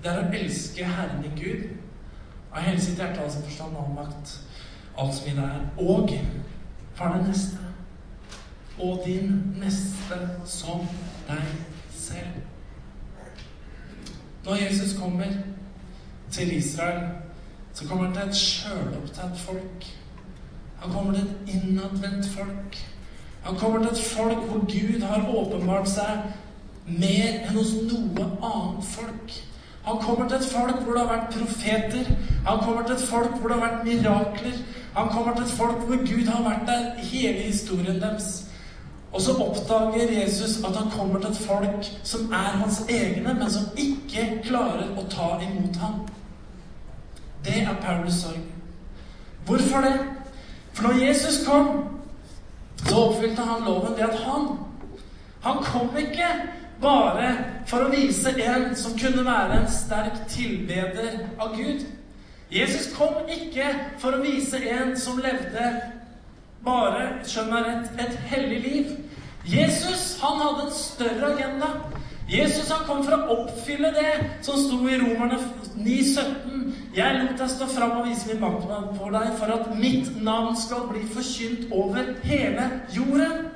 Det 0.03 0.11
er 0.11 0.21
å 0.21 0.31
elske 0.35 0.87
Herren 0.87 1.23
i 1.23 1.33
Gud 1.39 1.69
av 2.51 2.63
hele 2.65 2.81
sitt 2.81 2.99
hjerte, 2.99 3.23
altså 3.23 3.43
forstand 3.45 3.77
og 3.79 3.93
makt 3.95 4.37
alt 4.99 5.15
som 5.15 5.29
i 5.29 5.35
deg 5.37 5.43
er. 5.43 5.61
Og 5.81 6.11
for 6.93 7.15
den 7.15 7.29
neste. 7.29 7.57
Og 8.79 9.05
din 9.05 9.37
neste 9.61 10.19
som 10.45 10.83
deg 11.27 11.53
selv. 11.93 12.52
Når 14.45 14.55
Jesus 14.55 14.99
kommer 14.99 15.25
til 16.31 16.57
Israel, 16.57 17.09
så 17.73 17.87
kommer 17.87 18.05
han 18.05 18.13
til 18.13 18.29
et 18.29 18.35
sjølopptatt 18.35 19.39
folk. 19.39 19.85
Han 20.79 20.91
kommer 20.91 21.13
til 21.13 21.23
et 21.23 21.55
innadvendt 21.55 22.27
folk. 22.29 22.77
Han 23.43 23.55
kommer 23.55 23.79
til 23.79 23.87
et 23.87 24.03
folk 24.03 24.37
hvor 24.37 24.59
Gud 24.59 25.01
har 25.01 25.29
åpenbart 25.37 25.89
seg 25.89 26.23
mer 26.87 27.27
enn 27.29 27.55
hos 27.55 27.73
noe 27.87 28.27
annet 28.43 28.87
folk. 28.87 29.35
Han 29.83 29.99
kommer 30.03 30.27
til 30.29 30.37
et 30.37 30.51
folk 30.51 30.83
hvor 30.83 30.93
det 30.93 31.01
har 31.01 31.11
vært 31.11 31.35
profeter. 31.37 32.11
Han 32.47 32.63
kommer 32.63 32.85
til 32.85 32.95
et 32.95 33.07
folk 33.09 33.35
hvor 33.39 33.49
det 33.49 33.59
har 33.59 33.65
vært 33.67 33.85
mirakler. 33.87 34.57
Han 34.95 35.09
kommer 35.09 35.35
til 35.35 35.43
et 35.43 35.57
folk 35.57 35.87
hvor 35.87 36.03
Gud 36.07 36.27
har 36.27 36.43
vært 36.49 36.67
der 36.67 37.03
hele 37.03 37.47
historien 37.47 38.01
deres. 38.01 38.29
Og 39.13 39.21
så 39.21 39.33
oppdager 39.33 40.21
Jesus 40.21 40.63
at 40.65 40.75
han 40.75 40.89
kommer 40.91 41.19
til 41.19 41.29
et 41.29 41.37
folk 41.37 41.91
som 42.03 42.31
er 42.33 42.57
hans 42.57 42.81
egne, 42.89 43.33
men 43.33 43.51
som 43.51 43.69
ikke 43.77 44.41
klarer 44.43 44.89
å 44.97 45.05
ta 45.09 45.35
imot 45.45 45.77
ham. 45.77 45.99
Det 47.45 47.61
er 47.61 47.77
Paulus 47.81 48.23
sorg. 48.23 48.41
Hvorfor 49.45 49.85
det? 49.85 49.93
For 50.73 50.83
når 50.83 51.05
Jesus 51.05 51.43
kom, 51.47 51.67
så 52.85 52.95
oppfylte 52.95 53.41
han 53.41 53.65
loven 53.65 53.97
ved 53.97 54.03
at 54.03 54.19
han 54.19 54.47
Han 55.43 55.57
kom 55.63 55.97
ikke 55.97 56.27
bare 56.81 57.33
for 57.67 57.83
å 57.83 57.89
vise 57.91 58.31
en 58.39 58.75
som 58.79 58.93
kunne 58.99 59.25
være 59.25 59.57
en 59.59 59.71
sterk 59.71 60.21
tilbeder 60.31 61.17
av 61.39 61.51
Gud. 61.57 61.83
Jesus 62.51 62.93
kom 62.95 63.27
ikke 63.27 63.67
for 63.99 64.15
å 64.15 64.21
vise 64.23 64.61
en 64.71 64.95
som 64.99 65.19
levde 65.19 65.67
bare, 66.65 67.07
skjønn 67.27 67.51
meg 67.51 67.67
rett, 67.67 67.91
et 67.99 68.15
hellig 68.31 68.61
liv. 68.63 68.93
Jesus 69.47 70.17
han 70.21 70.39
hadde 70.39 70.67
en 70.67 70.75
større 70.75 71.33
agenda. 71.33 71.73
Jesus 72.29 72.69
han 72.71 72.85
kom 72.87 73.01
for 73.03 73.17
å 73.17 73.35
oppfylle 73.35 73.91
det 73.95 74.11
som 74.45 74.55
sto 74.61 74.79
i 74.87 74.99
Romerne 75.01 75.41
9,17. 75.75 76.61
Jeg 76.95 77.17
lot 77.19 77.35
deg 77.39 77.51
stå 77.51 77.67
fram 77.73 77.97
og 77.99 78.07
vise 78.07 78.29
min 78.29 78.39
makt 78.43 78.69
for 78.95 79.11
deg, 79.11 79.33
for 79.41 79.51
at 79.57 79.73
mitt 79.75 80.13
navn 80.23 80.55
skal 80.57 80.87
bli 80.91 81.03
forkynt 81.11 81.67
over 81.73 82.13
hele 82.23 82.69
jorden. 82.95 83.49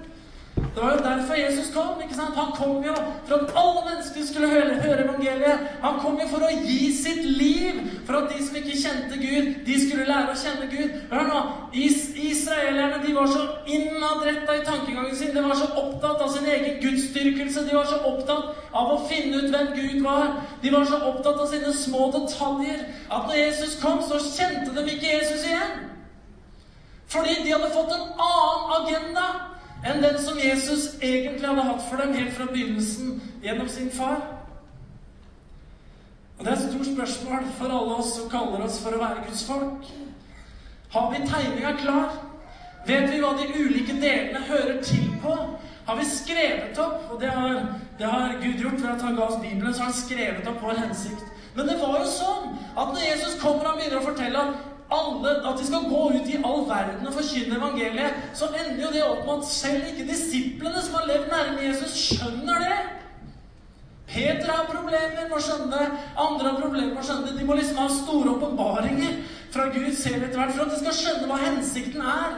Det 0.78 0.86
var 0.86 0.92
jo 0.92 1.04
derfor 1.04 1.34
Jesus 1.34 1.74
kom. 1.74 2.02
ikke 2.02 2.16
sant? 2.16 2.36
Han 2.36 2.52
kom 2.56 2.84
jo 2.86 2.94
for 3.28 3.36
at 3.36 3.54
alle 3.62 3.82
mennesker 3.90 4.26
skulle 4.26 4.50
høre, 4.50 4.76
høre, 4.86 5.06
evangeliet. 5.06 5.64
Han 5.82 5.96
kom 6.04 6.20
jo 6.22 6.28
for 6.30 6.46
å 6.46 6.52
gi 6.54 6.92
sitt 6.94 7.24
liv 7.26 7.80
for 8.06 8.20
at 8.20 8.30
de 8.30 8.38
som 8.46 8.60
ikke 8.60 8.78
kjente 8.84 9.18
Gud, 9.24 9.48
de 9.66 9.78
skulle 9.82 10.06
lære 10.06 10.36
å 10.36 10.38
kjenne 10.44 10.68
Gud. 10.76 10.94
Hør 11.10 11.26
nå, 11.32 11.42
is 11.86 11.98
Israelerne 12.28 13.02
de 13.08 13.16
var 13.18 13.34
så 13.34 13.48
innadretta 13.66 14.60
i 14.60 14.64
tankegangen 14.70 15.18
sin. 15.18 15.34
De 15.34 15.48
var 15.48 15.58
så 15.58 15.72
opptatt 15.82 16.22
av 16.28 16.30
sin 16.36 16.46
egen 16.46 16.78
gudsdyrkelse. 16.86 17.66
De 17.66 17.76
var 17.80 17.90
så 17.90 18.00
opptatt 18.14 18.70
av 18.70 18.94
å 18.94 19.02
finne 19.10 19.42
ut 19.42 19.50
hvem 19.50 19.74
Gud 19.82 20.06
var. 20.06 20.38
De 20.62 20.78
var 20.78 20.86
så 20.86 21.02
opptatt 21.10 21.42
av 21.42 21.50
sine 21.56 21.74
små 21.74 22.12
detaljer 22.20 22.86
at 23.10 23.26
når 23.26 23.42
Jesus 23.48 23.80
kom, 23.82 24.06
så 24.06 24.22
kjente 24.30 24.78
de 24.78 24.88
ikke 24.94 25.18
Jesus 25.18 25.50
igjen. 25.50 25.78
Fordi 27.10 27.42
de 27.42 27.58
hadde 27.58 27.74
fått 27.74 27.98
en 27.98 28.10
annen 28.30 28.82
agenda 28.84 29.30
enn 29.86 30.02
den 30.04 30.18
som 30.22 30.40
Jesus 30.40 30.96
egentlig 31.02 31.48
hadde 31.48 31.68
hatt 31.68 31.86
for 31.90 32.02
dem 32.02 32.16
helt 32.18 32.34
fra 32.34 32.50
begynnelsen 32.50 33.22
gjennom 33.44 33.70
sin 33.70 33.92
far. 33.92 34.22
Og 36.38 36.46
Det 36.46 36.52
er 36.52 36.56
et 36.56 36.70
stort 36.70 36.86
spørsmål 36.86 37.48
for 37.58 37.66
alle 37.66 37.96
oss 37.96 38.16
som 38.16 38.30
kaller 38.30 38.66
oss 38.66 38.80
for 38.84 38.94
å 38.94 39.02
være 39.02 39.26
Guds 39.28 39.44
folk. 39.48 39.88
Har 40.94 41.08
vi 41.12 41.24
tegninga 41.28 41.74
klar? 41.82 42.18
Vet 42.88 43.10
vi 43.12 43.20
hva 43.20 43.34
de 43.36 43.48
ulike 43.58 43.96
delene 44.02 44.46
hører 44.48 44.82
til 44.84 45.10
på? 45.22 45.34
Har 45.88 45.96
vi 45.96 46.06
skrevet 46.06 46.78
opp, 46.84 47.10
og 47.12 47.22
det 47.22 47.32
har, 47.32 47.66
det 48.00 48.06
har 48.06 48.38
Gud 48.42 48.62
gjort 48.62 48.82
ved 48.82 48.90
at 48.92 49.02
han 49.02 49.16
ga 49.16 49.26
oss 49.26 49.42
Bibelen, 49.42 49.74
så 49.74 49.84
har 49.84 49.92
han 49.92 50.02
skrevet 50.02 50.48
opp 50.48 50.62
vår 50.62 50.80
hensikt. 50.84 51.26
Men 51.56 51.68
det 51.68 51.78
var 51.82 52.00
jo 52.00 52.10
sånn 52.12 52.50
at 52.78 52.92
når 52.94 53.02
Jesus 53.02 53.38
kommer 53.42 53.72
og 53.72 53.80
begynner 53.80 54.02
å 54.02 54.06
fortelle 54.06 54.42
at 54.44 54.77
alle, 54.92 55.32
at 55.50 55.60
de 55.60 55.66
skal 55.68 55.90
gå 55.90 56.04
ut 56.16 56.30
i 56.32 56.38
all 56.46 56.62
verden 56.70 57.08
og 57.08 57.14
forkynne 57.14 57.58
evangeliet, 57.58 58.22
så 58.34 58.48
ender 58.52 58.84
jo 58.86 58.92
det 58.94 59.04
opp 59.04 59.26
med 59.26 59.34
at 59.42 59.50
selv 59.52 59.90
ikke 59.92 60.08
disiplene 60.12 60.84
som 60.84 61.00
har 61.00 61.10
levd 61.10 61.32
nærme 61.32 61.66
Jesus, 61.66 61.98
skjønner 62.08 62.64
det. 62.64 62.78
Peter 64.08 64.52
har 64.52 64.70
problemer 64.72 65.18
med 65.18 65.34
å 65.36 65.42
skjønne. 65.44 65.80
Andre 66.16 66.52
har 66.52 66.62
problemer 66.62 66.94
med 66.94 67.02
å 67.02 67.08
skjønne. 67.08 67.34
De 67.36 67.48
må 67.48 67.58
liksom 67.58 67.82
ha 67.82 67.88
store 67.92 68.38
åpenbaringer 68.38 69.18
fra 69.52 69.68
Gud 69.74 69.92
selv 70.00 70.24
etter 70.24 70.40
hvert 70.40 70.54
for 70.56 70.64
at 70.64 70.72
de 70.72 70.80
skal 70.80 70.96
skjønne 70.96 71.28
hva 71.28 71.40
hensikten 71.42 72.06
er 72.08 72.38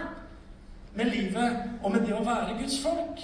med 0.98 1.12
livet 1.14 1.84
og 1.84 1.94
med 1.94 2.08
det 2.08 2.16
å 2.18 2.24
være 2.26 2.58
Guds 2.58 2.80
folk. 2.82 3.22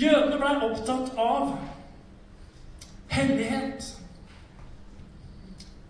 Jødene 0.00 0.40
blei 0.40 0.56
opptatt 0.66 1.14
av 1.20 1.54
hellighet. 3.14 3.86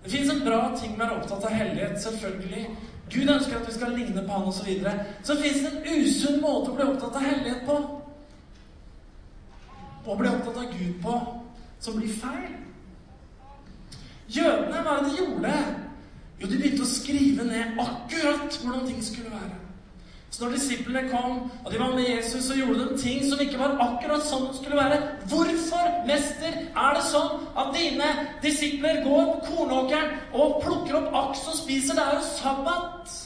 Det 0.04 0.10
fins 0.10 0.30
en 0.32 0.44
bra 0.44 0.60
ting 0.80 0.94
med 0.96 1.04
å 1.04 1.08
være 1.08 1.18
opptatt 1.20 1.44
av 1.44 1.52
hellighet, 1.52 1.98
selvfølgelig. 2.02 2.64
Gud 3.10 3.32
ønsker 3.34 3.58
at 3.58 3.66
vi 3.68 3.74
skal 3.74 3.96
ligne 3.96 4.22
på 4.24 4.32
han 4.32 4.48
osv. 4.48 4.60
Så, 4.60 4.68
videre. 4.68 5.06
så 5.22 5.36
fins 5.40 5.60
det 5.64 5.72
en 5.72 6.04
usunn 6.04 6.40
måte 6.40 6.70
å 6.70 6.76
bli 6.78 6.86
opptatt 6.86 7.18
av 7.18 7.26
hellighet 7.26 7.66
på. 7.66 7.76
Å 10.06 10.16
bli 10.16 10.30
opptatt 10.30 10.60
av 10.62 10.72
Gud 10.72 10.96
på 11.02 11.16
som 11.80 11.96
blir 11.96 12.12
feil. 12.12 12.56
Jødene, 14.30 14.82
hva 14.84 14.96
er 14.96 15.04
det 15.04 15.10
de 15.10 15.24
gjorde? 15.24 15.54
Jo, 16.40 16.48
de 16.48 16.58
begynte 16.60 16.84
å 16.86 16.88
skrive 16.88 17.44
ned 17.44 17.80
akkurat 17.82 18.60
hvordan 18.62 18.86
ting 18.88 19.02
skulle 19.04 19.32
være. 19.32 19.58
Så 20.30 20.44
når 20.44 20.52
disiplene 20.54 21.08
kom, 21.10 21.40
og 21.64 21.72
de 21.72 21.78
var 21.80 21.94
med 21.94 22.06
Jesus, 22.06 22.44
så 22.44 22.54
gjorde 22.54 22.84
de 22.84 22.98
ting 23.02 23.24
som 23.26 23.40
ikke 23.42 23.58
var 23.58 23.80
akkurat 23.82 24.22
sånn 24.22 24.44
det 24.46 24.60
skulle 24.60 24.78
være. 24.78 25.00
Hvorfor, 25.32 25.88
mester, 26.06 26.60
er 26.70 26.94
det 26.94 27.02
sånn 27.08 27.48
at 27.58 27.72
dine 27.74 28.10
disipler 28.44 29.02
går 29.02 29.32
på 29.32 29.40
kornåkeren 29.48 30.14
og 30.30 30.60
plukker 30.62 31.00
opp 31.00 31.18
aks 31.24 31.42
og 31.50 31.58
spiser? 31.58 31.98
Det 31.98 32.04
er 32.04 32.20
jo 32.20 32.28
sabbat. 32.28 33.16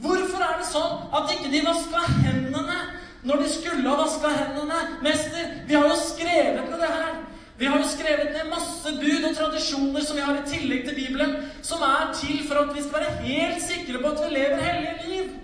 Hvorfor 0.00 0.46
er 0.46 0.62
det 0.62 0.70
sånn 0.70 1.10
at 1.18 1.34
ikke 1.34 1.50
de 1.52 1.64
vaska 1.66 2.06
hendene 2.22 2.78
når 3.26 3.42
de 3.42 3.50
skulle 3.52 3.90
ha 3.90 3.98
vaska 3.98 4.30
hendene? 4.38 4.78
Mester, 5.02 5.52
vi 5.66 5.74
har 5.74 5.90
jo 5.90 5.98
skrevet 6.06 6.70
ned 6.70 6.78
det 6.86 6.94
her. 6.94 7.20
Vi 7.58 7.66
har 7.68 7.82
jo 7.82 7.90
skrevet 7.90 8.30
ned 8.32 8.54
masse 8.54 8.94
bud 9.02 9.26
og 9.26 9.36
tradisjoner 9.36 10.06
som 10.06 10.16
vi 10.16 10.24
har 10.24 10.38
i 10.38 10.48
tillegg 10.48 10.86
til 10.86 10.96
Bibelen, 11.02 11.34
som 11.66 11.82
er 11.84 12.14
til 12.16 12.40
for 12.46 12.62
at 12.62 12.72
vi 12.78 12.86
skal 12.86 13.02
være 13.02 13.22
helt 13.26 13.62
sikre 13.66 14.00
på 14.00 14.14
at 14.14 14.22
vi 14.22 14.34
lever 14.38 14.68
hellige 14.70 14.98
liv. 15.10 15.38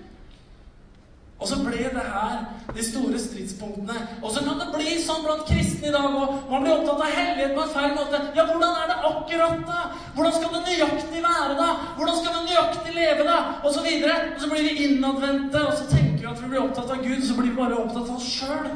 Og 1.36 1.48
så 1.48 1.58
ble 1.60 1.90
det 1.92 2.02
her 2.12 2.36
de 2.72 2.84
store 2.84 3.18
stridspunktene. 3.20 3.96
Og 4.22 4.30
så 4.32 4.40
kan 4.44 4.56
det 4.60 4.70
bli 4.72 4.94
sånn 5.04 5.20
blant 5.24 5.44
kristne 5.48 5.90
i 5.90 5.92
dag 5.92 6.06
òg. 6.08 6.32
Man 6.48 6.64
blir 6.64 6.72
opptatt 6.78 7.02
av 7.04 7.12
hellighet 7.12 7.52
på 7.52 7.64
en 7.66 7.74
feil 7.74 7.92
måte. 7.98 8.20
Ja, 8.38 8.46
hvordan 8.48 8.72
er 8.80 8.88
det 8.88 8.96
akkurat, 9.10 9.60
da? 9.68 9.82
Hvordan 10.16 10.36
skal 10.38 10.54
det 10.54 10.62
nøyaktig 10.70 11.22
være, 11.26 11.58
da? 11.60 11.68
Hvordan 11.98 12.18
skal 12.22 12.38
det 12.38 12.46
nøyaktig 12.46 12.96
leve, 12.96 13.28
da? 13.28 13.36
Og 13.60 13.76
så 13.76 13.84
videre. 13.84 14.16
Og 14.32 14.40
så 14.40 14.50
blir 14.54 14.64
vi 14.64 14.88
innadvendte, 14.88 15.66
og 15.66 15.76
så 15.76 15.90
tenker 15.92 16.24
vi 16.24 16.32
at 16.32 16.40
vi 16.40 16.50
blir 16.54 16.64
opptatt 16.64 16.96
av 16.96 17.04
Gud, 17.04 17.20
så 17.20 17.36
blir 17.36 17.52
vi 17.52 17.60
bare 17.60 17.82
opptatt 17.84 18.08
av 18.08 18.16
oss 18.16 18.32
sjøl. 18.38 18.72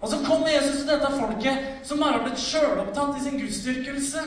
Og 0.00 0.10
så 0.10 0.20
kommer 0.26 0.50
Jesus 0.50 0.82
til 0.82 0.92
dette 0.92 1.14
folket 1.14 1.86
som 1.86 2.02
bare 2.02 2.18
har 2.18 2.26
blitt 2.26 2.42
sjølopptatt 2.42 3.16
i 3.18 3.22
sin 3.22 3.38
gudsdyrkelse. 3.38 4.26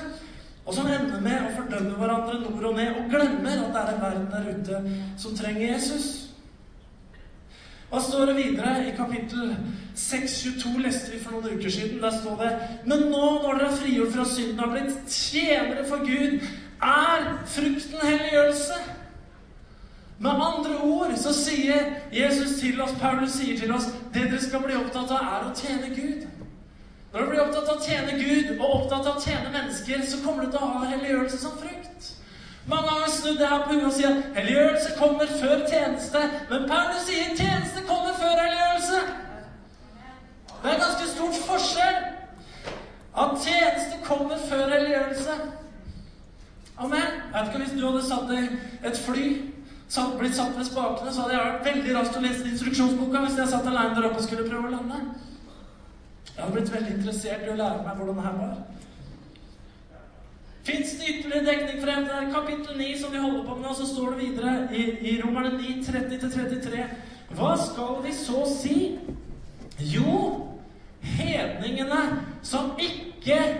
Og 0.66 0.74
som 0.76 0.88
ender 0.88 1.20
med 1.20 1.48
å 1.50 1.54
fordømme 1.60 2.00
hverandre 2.00 2.42
nord 2.46 2.68
og 2.72 2.76
ned, 2.80 2.96
og 2.96 3.12
glemmer 3.12 3.64
at 3.68 3.72
det 3.76 3.86
er 3.86 3.96
en 3.96 4.04
verden 4.08 4.28
der 4.32 4.52
ute 4.56 5.00
som 5.20 5.36
trenger 5.36 5.74
Jesus. 5.74 6.31
Hva 7.92 8.00
står 8.00 8.30
det 8.30 8.36
videre 8.38 8.86
i 8.88 8.92
kapittel 8.96 9.50
622, 10.00 10.78
leste 10.80 11.12
vi 11.12 11.18
for 11.20 11.36
noen 11.36 11.58
uker 11.60 11.74
siden. 11.74 11.98
Der 12.00 12.14
står 12.22 12.38
det 12.40 12.52
Men 12.88 13.10
nå 13.12 13.26
når 13.44 13.58
dere 13.60 13.68
er 13.68 13.80
frigjort 13.82 14.14
fra 14.16 14.26
synden 14.32 14.60
og 14.60 14.70
har 14.70 14.78
blitt 14.78 15.12
tjenere 15.12 15.84
for 15.90 16.06
Gud, 16.08 16.46
er 16.82 17.26
frukten 17.52 18.06
helliggjørelse. 18.08 18.80
Med 20.22 20.32
andre 20.32 20.78
ord 20.86 21.12
så 21.18 21.34
sier 21.34 21.92
Jesus 22.14 22.60
til 22.62 22.80
oss, 22.82 22.96
Paulus 23.02 23.36
sier 23.36 23.60
til 23.60 23.74
oss, 23.76 23.90
det 24.14 24.24
dere 24.24 24.40
skal 24.42 24.64
bli 24.64 24.78
opptatt 24.78 25.12
av, 25.12 25.28
er 25.28 25.50
å 25.50 25.56
tjene 25.58 25.92
Gud. 25.96 26.28
Når 27.12 27.20
du 27.20 27.30
blir 27.32 27.42
opptatt 27.44 27.70
av 27.74 27.80
å 27.82 27.86
tjene 27.90 28.20
Gud 28.22 28.52
og 28.60 28.68
opptatt 28.70 29.08
av 29.08 29.18
å 29.18 29.24
tjene 29.26 29.52
mennesker, 29.52 30.06
så 30.08 30.22
kommer 30.24 30.46
du 30.46 30.54
til 30.54 30.64
å 30.64 30.70
ha 30.78 30.92
helliggjørelse 30.94 31.40
som 31.42 31.58
frukt. 31.60 31.81
Mange 32.68 32.88
ganger 32.90 33.10
snudde 33.10 33.48
jeg 33.50 33.62
på 33.66 33.74
hodet 33.74 33.86
og 33.86 33.94
sier 33.94 34.18
helliggjørelse 34.36 34.90
kommer 34.98 35.32
før 35.42 35.64
tjeneste. 35.72 36.20
Men 36.50 36.68
Paulus 36.70 37.06
sier 37.08 37.32
tjeneste 37.38 37.86
kommer 37.88 38.14
før 38.22 38.36
helliggjørelse. 38.44 39.00
Det 40.64 40.74
er 40.74 40.84
ganske 40.84 41.08
stort 41.14 41.40
forskjell. 41.48 41.98
At 43.22 43.32
tjeneste 43.46 43.98
kommer 44.06 44.38
før 44.50 44.68
helliggjørelse. 44.76 45.38
Amen. 46.78 47.10
Jeg 47.34 47.34
vet 47.34 47.48
ikke 47.48 47.64
Hvis 47.64 47.82
du 47.82 47.88
hadde 47.88 48.04
satt 48.06 48.30
deg 48.30 48.44
et 48.90 49.02
fly, 49.06 49.26
satt, 49.90 50.14
blitt 50.20 50.36
satt 50.36 50.58
ved 50.58 50.66
spakene, 50.70 51.14
så 51.14 51.26
hadde 51.26 51.36
jeg 51.36 51.48
vært 51.48 51.66
veldig 51.70 51.96
raskt 51.98 52.18
å 52.18 52.22
lese 52.26 52.48
instruksjonsboka 52.52 53.26
hvis 53.26 53.42
jeg 53.42 53.52
satt 53.52 53.68
alene 53.72 53.98
der 53.98 54.08
oppe 54.10 54.22
og 54.22 54.28
skulle 54.28 54.48
prøve 54.50 54.70
å 54.70 54.76
lande. 54.76 55.02
Jeg 56.30 56.44
hadde 56.44 56.54
blitt 56.56 56.74
veldig 56.74 56.94
interessert 57.00 57.46
i 57.46 57.52
å 57.54 57.58
lære 57.60 57.84
meg 57.88 57.98
hvordan 57.98 58.22
det 58.22 58.28
her 58.30 58.38
var. 58.40 58.56
Fins 60.64 60.92
det 61.00 61.08
ytterligere 61.10 61.46
dekning 61.46 61.80
for 61.80 61.90
det? 61.90 61.96
er 62.14 62.34
kapittel 62.34 62.78
9 62.78 62.98
som 63.02 63.14
vi 63.14 63.18
holder 63.18 63.46
på 63.46 63.56
med 63.56 63.66
nå, 63.66 63.74
så 63.74 63.88
står 63.90 64.12
det 64.12 64.20
videre 64.20 64.68
i, 64.74 64.84
i 65.10 65.22
Romerne 65.22 65.58
9, 65.58 65.80
30-33. 65.88 66.84
Hva 67.38 67.56
skal 67.58 67.96
vi 68.04 68.14
så 68.14 68.44
si? 68.50 68.76
Jo, 69.80 70.18
hedningene 71.02 72.02
som 72.46 72.76
ikke 72.78 73.08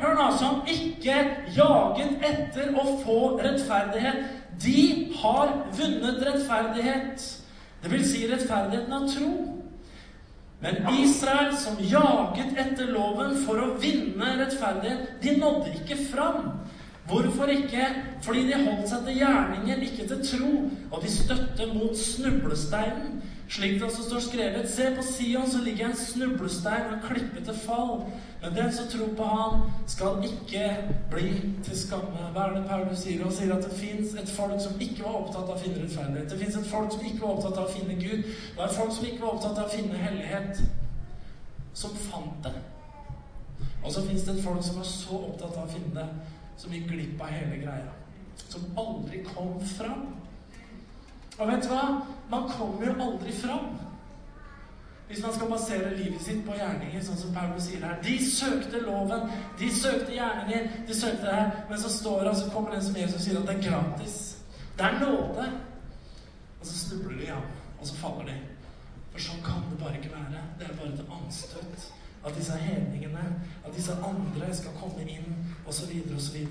Hør 0.02 0.16
nå, 0.18 0.24
som 0.40 0.64
ikke 0.66 1.16
jaget 1.54 2.24
etter 2.26 2.72
å 2.82 2.96
få 3.04 3.18
rettferdighet, 3.38 4.24
de 4.64 5.12
har 5.22 5.52
vunnet 5.78 6.24
rettferdighet. 6.26 7.26
Det 7.84 7.92
vil 7.92 8.06
si 8.10 8.24
rettferdigheten 8.30 8.96
av 8.98 9.06
tro. 9.12 9.30
Men 10.66 10.82
Israel, 11.04 11.54
som 11.58 11.78
jaget 11.78 12.58
etter 12.58 12.90
loven 12.90 13.38
for 13.46 13.62
å 13.62 13.70
vinne 13.82 14.34
rettferdighet, 14.42 15.16
de 15.22 15.38
nådde 15.38 15.76
ikke 15.78 16.00
fram. 16.10 16.52
Hvorfor 17.12 17.46
ikke? 17.46 17.86
Fordi 18.22 18.40
de 18.48 18.54
holdt 18.54 18.90
seg 18.90 19.04
til 19.06 19.18
gjerninger, 19.20 19.84
ikke 19.84 20.08
til 20.08 20.22
tro. 20.30 20.52
Og 20.92 21.04
de 21.04 21.12
støtte 21.12 21.68
mot 21.74 21.98
snublesteinen. 21.98 23.20
Slik 23.52 23.74
det 23.74 23.84
også 23.84 24.04
står 24.04 24.20
skrevet 24.20 24.70
Se, 24.70 24.84
på 24.96 25.04
Sion 25.04 25.50
så 25.52 25.60
ligger 25.64 25.90
en 25.90 25.96
snublestein 25.96 26.94
og 26.94 27.02
klippet 27.10 27.44
til 27.44 27.58
fall. 27.66 28.06
Men 28.42 28.56
den 28.56 28.74
som 28.74 28.88
tror 28.88 29.10
på 29.18 29.24
Han, 29.24 29.62
skal 29.88 30.24
ikke 30.24 30.78
bli 31.12 31.34
til 31.64 31.78
skamme. 31.78 32.32
Hva 32.32 32.48
er 32.48 32.56
det 32.56 32.64
Paulus 32.70 33.04
sier? 33.04 33.24
Han 33.24 33.36
sier 33.36 33.54
at 33.56 33.68
det 33.68 33.76
fins 33.76 34.16
et 34.16 34.32
folk 34.38 34.56
som 34.64 34.80
ikke 34.80 35.04
var 35.04 35.20
opptatt 35.20 35.52
av 35.52 35.58
å 35.58 35.62
finne 35.66 35.84
rettferdighet. 35.84 36.32
Det 36.32 36.40
fins 36.40 36.56
et 36.62 36.72
folk 36.72 36.96
som 36.96 37.06
ikke 37.06 37.22
var 37.26 37.36
opptatt 37.36 37.60
av 37.60 37.68
å 37.68 37.76
finne 37.76 38.00
Gud. 38.00 38.24
Det 38.56 38.68
er 38.70 38.78
folk 38.80 38.96
som 38.96 39.12
ikke 39.12 39.26
var 39.26 39.36
opptatt 39.36 39.60
av 39.60 39.68
å 39.68 39.76
finne 39.76 40.04
hellighet, 40.08 40.64
som 41.74 42.04
fant 42.08 42.48
det. 42.48 42.56
Og 43.84 43.92
så 43.92 44.06
fins 44.08 44.24
det 44.24 44.38
et 44.38 44.46
folk 44.48 44.64
som 44.64 44.80
var 44.80 44.88
så 44.88 45.26
opptatt 45.26 45.58
av 45.58 45.68
å 45.68 45.74
finne 45.76 45.98
det 46.00 46.40
som 46.62 46.74
gikk 46.74 46.90
glipp 46.92 47.22
av 47.22 47.34
hele 47.34 47.62
greia. 47.64 47.94
Som 48.48 48.66
aldri 48.78 49.24
kom 49.26 49.56
fram. 49.76 50.10
Og 51.38 51.48
vet 51.50 51.64
du 51.66 51.72
hva? 51.72 51.86
Man 52.30 52.50
kommer 52.52 52.86
jo 52.86 52.98
aldri 53.08 53.34
fram. 53.34 53.72
Hvis 55.08 55.24
man 55.24 55.34
skal 55.36 55.50
basere 55.52 55.96
livet 55.98 56.22
sitt 56.24 56.44
på 56.48 56.56
gjerninger, 56.56 57.02
sånn 57.04 57.18
som 57.20 57.34
Paulus 57.36 57.66
sier 57.68 57.82
her. 57.84 57.98
De 58.06 58.14
søkte 58.24 58.80
loven, 58.86 59.26
de 59.60 59.72
søkte 59.76 60.14
gjerninger, 60.16 60.70
de 60.88 60.96
søkte 60.96 61.26
det 61.26 61.34
her. 61.36 61.58
Men 61.70 61.82
så 61.82 61.92
står 61.92 62.22
det, 62.22 62.30
og 62.32 62.38
så 62.40 62.52
kommer 62.54 62.78
en 62.78 62.86
som 62.86 63.00
Jesus 63.02 63.26
sier 63.26 63.42
at 63.42 63.50
det 63.50 63.58
er 63.58 63.66
gratis. 63.66 64.20
Det 64.78 64.88
er 64.88 65.02
nåde. 65.02 65.50
Og 66.62 66.70
så 66.70 66.78
snubler 66.86 67.18
de, 67.18 67.26
ja. 67.34 67.42
Og 67.80 67.90
så 67.90 67.98
faller 68.00 68.30
de. 68.30 68.38
For 69.12 69.26
sånn 69.26 69.44
kan 69.44 69.66
det 69.68 69.82
bare 69.82 69.98
ikke 70.00 70.14
være. 70.14 70.46
Det 70.62 70.70
er 70.70 70.78
bare 70.78 70.94
et 70.94 71.18
anstøt 71.18 71.90
at 72.26 72.36
disse 72.38 72.54
hedningene, 72.54 73.42
at 73.66 73.76
disse 73.76 73.94
andre 73.94 74.56
skal 74.56 74.72
komme 74.80 75.10
inn, 75.10 75.36
osv., 75.68 75.92
osv. 76.16 76.48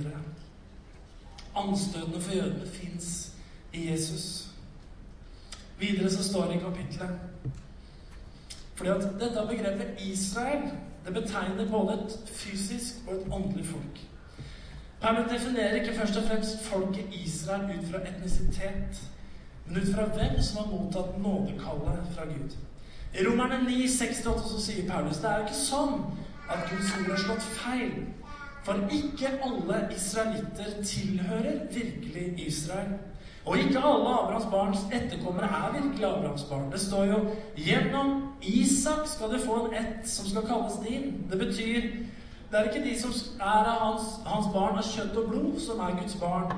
Anstøtene 1.56 2.20
for 2.20 2.32
jødene 2.32 2.66
fins 2.66 3.32
i 3.72 3.90
Jesus. 3.90 4.48
Videre 5.78 6.10
så 6.10 6.24
står 6.24 6.46
det 6.46 6.54
i 6.54 6.64
kapittelet 6.64 7.18
fordi 8.80 8.90
at 8.90 9.20
dette 9.20 9.42
begrepet 9.48 10.00
Israel 10.00 10.70
det 11.06 11.14
betegner 11.14 11.70
både 11.70 11.94
et 11.94 12.30
fysisk 12.32 12.94
og 13.08 13.14
et 13.14 13.26
åndelig 13.32 13.66
folk. 13.66 14.00
Paulus 15.00 15.32
definerer 15.32 15.74
ikke 15.74 15.98
først 15.98 16.16
og 16.16 16.22
fremst 16.22 16.64
folket 16.64 17.06
Israel 17.12 17.78
ut 17.78 17.86
fra 17.90 17.98
etnisitet, 18.08 19.02
men 19.66 19.76
ut 19.82 19.94
fra 19.94 20.04
hvem 20.04 20.42
som 20.42 20.56
har 20.56 20.72
mottatt 20.72 21.18
nådekallet 21.18 22.08
fra 22.14 22.24
Gud. 22.24 22.56
I 23.14 23.24
Romerne 23.26 23.62
9, 23.66 23.88
68 23.88 24.48
så 24.50 24.60
sier 24.62 24.88
Paulus 24.90 25.18
det 25.18 25.30
er 25.30 25.38
jo 25.40 25.48
ikke 25.48 25.60
sånn 25.60 25.94
at 26.50 26.66
Guds 26.70 26.90
ord 26.96 27.08
har 27.10 27.22
slått 27.24 27.46
feil. 27.58 27.94
For 28.64 28.92
ikke 28.92 29.32
alle 29.46 29.78
israelitter 29.96 30.76
tilhører 30.84 31.64
virkelig 31.72 32.46
Israel. 32.46 32.98
Og 33.44 33.58
ikke 33.58 33.80
alle 33.80 34.12
Abrahams 34.14 34.46
barns 34.52 34.82
etterkommere 34.92 35.48
er 35.48 35.72
virkelig 35.72 36.06
Abrahams 36.06 36.42
barn. 36.50 36.70
Det 36.72 36.80
står 36.80 37.04
jo 37.04 37.18
'Gjennom 37.56 38.22
Isak 38.42 39.06
skal 39.06 39.32
du 39.32 39.38
få 39.38 39.66
en 39.66 39.74
ett 39.74 40.08
som 40.08 40.26
skal 40.26 40.42
kalles 40.42 40.72
din'. 40.72 41.30
Det 41.30 41.38
betyr 41.38 41.80
det 42.50 42.58
er 42.58 42.64
ikke 42.64 42.90
de 42.90 43.00
som 43.00 43.10
er 43.40 43.64
av 43.70 43.78
hans, 43.78 44.02
hans 44.26 44.46
barn 44.54 44.78
av 44.78 44.82
kjøtt 44.84 45.16
og 45.16 45.28
blod, 45.28 45.60
som 45.60 45.80
er 45.80 46.00
Guds 46.00 46.14
barn. 46.14 46.52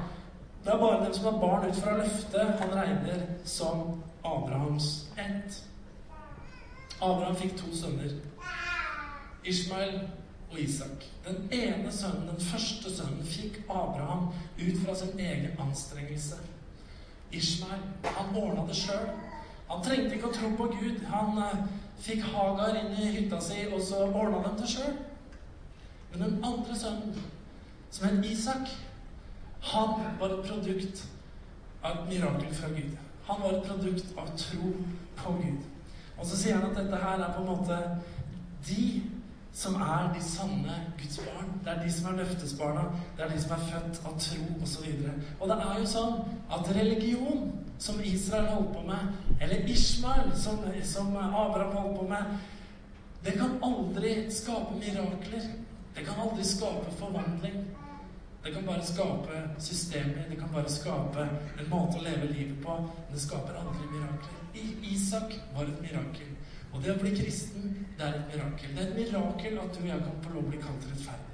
Det 0.65 0.73
er 0.73 0.79
bare 0.79 1.05
dem 1.05 1.15
som 1.15 1.27
er 1.27 1.41
barn 1.41 1.69
ut 1.69 1.77
fra 1.77 1.97
løftet, 1.97 2.61
han 2.61 2.75
regner 2.75 3.21
som 3.45 4.03
Abrahams 4.25 5.11
ett. 5.19 5.65
Abraham 7.03 7.37
fikk 7.37 7.57
to 7.59 7.75
sønner. 7.77 8.15
Ishmael 9.45 10.01
og 10.53 10.61
Isak. 10.61 11.05
Den 11.27 11.49
ene 11.53 11.93
sønnen, 11.93 12.29
den 12.29 12.41
første 12.41 12.97
sønnen, 12.97 13.25
fikk 13.27 13.63
Abraham 13.71 14.29
ut 14.59 14.79
fra 14.85 14.95
sin 14.95 15.19
egen 15.19 15.51
anstrengelse. 15.59 16.39
Ishmael, 17.33 17.83
han 18.05 18.37
ordna 18.37 18.67
det 18.69 18.77
sjøl. 18.77 19.09
Han 19.71 19.85
trengte 19.85 20.15
ikke 20.15 20.29
å 20.29 20.37
tro 20.37 20.51
på 20.57 20.69
Gud. 20.77 21.01
Han 21.09 21.39
uh, 21.39 21.65
fikk 22.03 22.23
Hagar 22.35 22.77
inn 22.77 22.95
i 23.01 23.11
hytta 23.17 23.41
si, 23.41 23.65
og 23.73 23.81
så 23.83 24.05
ordna 24.07 24.43
dem 24.47 24.59
det 24.61 24.71
sjøl. 24.71 24.97
Men 26.13 26.27
den 26.27 26.45
andre 26.45 26.77
sønnen, 26.77 27.23
som 27.91 28.09
het 28.09 28.31
Isak, 28.31 28.69
han 29.73 30.07
var 30.21 30.37
et 30.37 30.47
produkt 30.47 31.05
av 31.83 32.03
et 32.03 32.09
mirakel 32.11 32.55
fra 32.55 32.69
Gud. 32.69 32.97
Han 33.27 33.43
var 33.43 33.59
et 33.59 33.69
produkt 33.69 34.19
av 34.19 34.33
tro 34.39 34.73
på 35.17 35.39
Gud. 35.41 35.72
Og 36.23 36.29
så 36.31 36.39
sier 36.39 36.55
han 36.55 36.71
at 36.71 36.77
dette 36.79 36.99
her 37.03 37.19
er 37.19 37.33
på 37.35 37.43
en 37.43 37.51
måte 37.51 37.79
de 38.69 38.85
som 39.53 39.75
er 39.75 40.13
de 40.15 40.23
sanne 40.25 40.77
Guds 41.01 41.19
barn. 41.19 41.49
Det 41.65 41.73
er 41.73 41.83
de 41.83 41.91
som 41.93 42.07
er 42.13 42.23
løftesbarna. 42.23 42.85
Det 43.17 43.25
er 43.25 43.35
de 43.35 43.41
som 43.43 43.51
er 43.57 43.65
født 43.73 44.01
av 44.07 44.15
tro 44.27 44.47
osv. 44.63 44.63
Og, 44.63 44.71
så 44.71 45.41
og 45.41 45.51
det 45.51 45.59
er 45.65 45.81
jo 45.81 45.91
sånn 45.91 46.15
at 46.57 46.71
religion, 46.79 47.51
som 47.83 47.99
Israel 48.07 48.47
holdt 48.53 48.71
på 48.77 48.85
med, 48.87 49.11
eller 49.43 49.69
Ishmael, 49.69 50.31
som, 50.39 50.63
som 50.87 51.11
Abraham 51.19 51.75
holdt 51.77 51.99
på 51.99 52.09
med, 52.15 52.37
det 53.27 53.35
kan 53.39 53.59
aldri 53.67 54.15
skape 54.31 54.79
mirakler. 54.79 55.51
Det 55.97 56.07
kan 56.07 56.23
aldri 56.23 56.47
skape 56.47 56.95
forvandling. 57.03 57.65
Det 58.45 58.53
kan 58.55 58.65
bare 58.67 58.83
skape 58.83 59.43
systemer, 59.59 60.25
det 60.31 60.37
kan 60.37 60.49
bare 60.53 60.71
skape 60.71 61.27
en 61.59 61.69
måte 61.71 62.01
å 62.01 62.03
leve 62.03 62.31
livet 62.33 62.57
på. 62.65 62.75
Men 62.75 63.13
det 63.15 63.23
skaper 63.23 63.59
andre 63.61 63.91
mirakler. 63.93 64.41
Isak 64.93 65.37
var 65.55 65.71
et 65.71 65.83
mirakel. 65.85 66.33
Og 66.73 66.83
det 66.83 66.95
å 66.95 66.99
bli 66.99 67.13
kristen, 67.15 67.87
det 67.99 68.07
er 68.07 68.19
et 68.19 68.35
mirakel. 68.35 68.75
Det 68.75 68.83
er 68.83 68.91
et 68.91 68.99
mirakel 68.99 69.61
at 69.63 69.77
du 69.77 69.81
og 69.85 69.89
jeg 69.93 70.05
kan 70.09 70.19
få 70.25 70.35
lov 70.35 70.43
å 70.43 70.51
bli 70.51 70.63
kalt 70.65 70.89
rettferdig. 70.91 71.31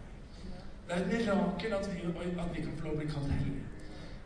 Det 0.88 0.94
er 0.96 1.02
et 1.04 1.10
mirakel 1.14 1.74
at 1.78 1.90
vi, 1.94 2.04
at 2.44 2.54
vi 2.56 2.66
kan 2.66 2.78
få 2.78 2.86
lov 2.86 2.94
å 2.94 3.00
bli 3.00 3.10
kalt 3.14 3.32
hellige. 3.32 3.64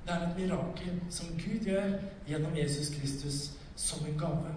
Det 0.03 0.15
er 0.15 0.27
et 0.27 0.39
mirakel 0.41 1.01
som 1.15 1.35
Gud 1.39 1.69
gjør 1.71 1.97
gjennom 2.27 2.57
Jesus 2.59 2.91
Kristus 2.97 3.43
som 3.77 4.07
en 4.07 4.19
gave. 4.19 4.55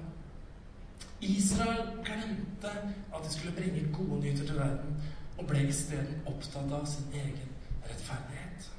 Israel 1.21 1.91
glemte 2.05 2.71
at 3.13 3.21
de 3.23 3.33
skulle 3.33 3.53
bringe 3.57 3.85
gode 3.93 4.23
nyheter 4.23 4.45
til 4.45 4.57
verden, 4.57 4.97
og 5.37 5.45
ble 5.49 5.67
isteden 5.69 6.23
opptatt 6.25 6.73
av 6.73 6.85
sin 6.89 7.13
egen 7.13 7.54
rettferdighet. 7.89 8.69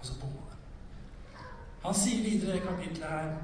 Og 0.00 0.06
så 0.06 0.18
bomma 0.20 0.46
de. 0.50 0.56
Han 1.84 1.98
sier 1.98 2.24
videre 2.30 2.56
i 2.56 2.64
kapittelet 2.66 3.10
her 3.10 3.34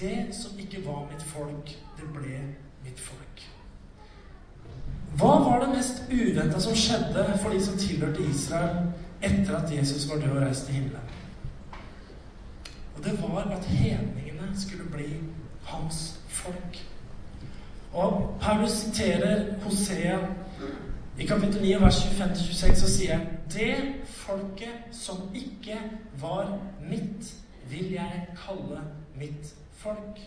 det 0.00 0.34
som 0.36 0.58
ikke 0.58 0.82
var 0.86 1.06
mitt 1.08 1.22
folk, 1.22 1.70
det 1.96 2.08
ble 2.12 2.40
mitt 2.84 3.00
folk. 3.00 3.44
Hva 5.20 5.30
var 5.44 5.64
det 5.64 5.72
mest 5.74 6.02
uventa 6.12 6.60
som 6.60 6.76
skjedde 6.76 7.24
for 7.42 7.52
de 7.52 7.62
som 7.64 7.78
tilhørte 7.80 8.26
Israel 8.30 8.92
etter 9.22 9.56
at 9.56 9.72
Jesus 9.72 10.06
var 10.08 10.20
død 10.20 10.36
og 10.36 10.42
reist 10.44 10.66
til 10.66 10.74
himmelen? 10.74 11.16
Og 12.96 13.04
det 13.04 13.16
var 13.22 13.50
at 13.56 13.64
hedningene 13.64 14.60
skulle 14.60 14.84
bli 14.92 15.08
hans 15.64 16.20
folk. 16.28 16.80
Og 17.92 18.38
Paulus 18.40 18.70
siterer 18.70 19.54
Hosea 19.64 20.18
i 21.20 21.26
kapittel 21.26 21.62
9, 21.62 21.80
vers 21.80 21.96
25-26, 22.06 22.74
så 22.80 22.88
sier 22.88 23.18
han 23.18 23.26
Det 23.52 23.76
folket 24.08 24.94
som 24.96 25.26
ikke 25.36 25.76
var 26.20 26.54
mitt, 26.80 27.34
vil 27.68 27.92
jeg 27.92 28.26
kalle 28.46 28.80
mitt 29.18 29.54
folk. 29.82 30.20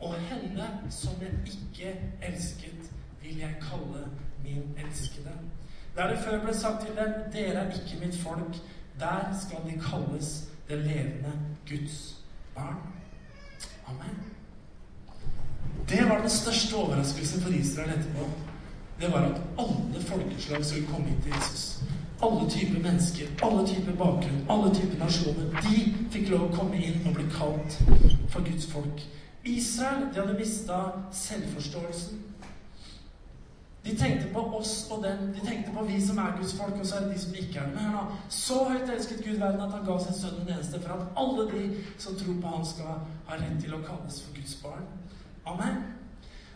Og 0.00 0.14
henne 0.28 0.66
som 0.92 1.22
jeg 1.22 1.32
ikke 1.46 1.94
elsket, 2.22 2.90
vil 3.22 3.38
jeg 3.40 3.54
kalle 3.62 4.02
min 4.44 4.76
elskede. 4.84 5.32
Der 5.96 6.10
det 6.12 6.18
før 6.24 6.42
ble 6.44 6.54
sagt 6.54 6.84
til 6.84 6.96
dem, 6.98 7.14
dere 7.32 7.62
er 7.62 7.72
ikke 7.72 8.00
mitt 8.04 8.18
folk, 8.20 8.58
der 9.00 9.32
skal 9.40 9.64
de 9.64 9.78
kalles 9.80 10.34
det 10.68 10.78
levende 10.84 11.32
Guds 11.68 12.16
barn. 12.54 12.82
Amen. 13.86 14.20
Det 15.88 16.08
var 16.08 16.20
den 16.20 16.30
største 16.30 16.76
overraskelsen 16.76 17.40
for 17.40 17.50
Israel 17.50 17.90
etterpå. 17.90 18.28
Det 19.00 19.12
var 19.12 19.18
at 19.18 19.40
alle 19.58 20.02
folkeslag 20.02 20.64
skulle 20.64 20.86
komme 20.86 21.08
inn 21.08 21.22
til 21.22 21.32
Jesus. 21.36 21.82
Alle 22.22 22.50
typer 22.50 22.80
mennesker, 22.80 23.26
alle 23.44 23.66
typer 23.68 23.92
bakgrunn, 23.92 24.46
alle 24.50 24.74
typer 24.74 24.98
nasjoner. 25.04 25.50
De 25.66 25.82
fikk 26.10 26.30
lov 26.32 26.46
å 26.46 26.54
komme 26.54 26.80
inn 26.80 27.02
og 27.04 27.18
bli 27.18 27.26
kalt 27.34 27.76
for 28.32 28.40
Guds 28.46 28.70
folk. 28.72 29.04
Israel 29.44 30.08
de 30.14 30.20
hadde 30.20 30.38
mista 30.38 30.78
selvforståelsen. 31.12 32.22
De 33.86 33.96
tenkte 33.96 34.32
på 34.32 34.40
oss 34.58 34.88
og 34.90 35.04
dem. 35.04 35.28
De 35.34 35.44
tenkte 35.46 35.74
på 35.74 35.84
vi 35.84 36.00
som 36.06 36.18
er 36.18 36.32
Guds 36.40 36.56
folk, 36.58 36.74
og 36.80 36.86
så 36.86 36.96
er 36.96 37.04
det 37.04 37.12
de 37.14 37.20
som 37.20 37.34
ikke 37.34 37.60
er 37.60 37.68
det. 37.68 37.74
Men 37.74 37.92
nå. 37.94 38.06
Så 38.28 38.64
høyt 38.64 38.90
elsket 38.94 39.22
Gud 39.24 39.36
verden 39.36 39.60
at 39.60 39.76
han 39.76 39.84
ga 39.86 39.98
sin 40.02 40.16
sønn 40.16 40.40
den 40.40 40.54
eneste 40.56 40.80
for 40.80 40.96
at 40.96 41.20
alle 41.22 41.44
de 41.52 41.84
som 41.98 42.16
tror 42.16 42.40
på 42.42 42.54
han 42.56 42.66
skal 42.66 42.96
ha 43.28 43.38
rett 43.44 43.60
til 43.62 43.76
å 43.76 43.84
kalles 43.84 44.18
for 44.24 44.40
Guds 44.40 44.56
barn. 44.64 44.88
Amen. 45.46 45.78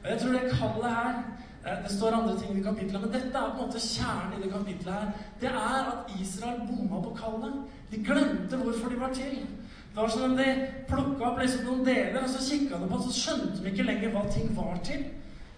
Og 0.02 0.10
jeg 0.10 0.20
tror 0.24 0.32
det 0.32 0.56
kallet 0.56 0.96
her 0.96 1.22
Det 1.60 1.92
står 1.92 2.14
andre 2.16 2.38
ting 2.40 2.58
i 2.58 2.62
kapitlet, 2.64 3.00
men 3.00 3.10
dette 3.12 3.36
er 3.36 3.50
på 3.52 3.60
en 3.60 3.66
måte 3.66 3.80
kjernen 3.84 4.36
i 4.38 4.42
det 4.42 4.52
kapitlet 4.52 4.94
her. 4.94 5.10
Det 5.40 5.50
er 5.50 5.90
at 5.90 6.14
Israel 6.20 6.62
bomma 6.64 7.02
på 7.04 7.12
kallet. 7.18 7.58
De 7.90 8.00
glemte 8.04 8.60
hvorfor 8.62 8.88
de 8.88 9.00
var 9.00 9.12
til. 9.14 9.42
Det 9.90 9.98
var 9.98 10.08
som 10.08 10.22
om 10.30 10.36
de 10.38 10.48
plukka 10.88 11.26
opp 11.26 11.40
liksom 11.42 11.66
noen 11.66 11.84
deler, 11.84 12.22
og 12.22 12.30
så 12.30 12.44
kikka 12.46 12.78
de 12.80 12.88
på, 12.88 13.00
så 13.04 13.16
skjønte 13.16 13.58
de 13.60 13.72
ikke 13.72 13.88
lenger 13.88 14.14
hva 14.14 14.22
ting 14.32 14.52
var 14.56 14.78
til. 14.86 15.04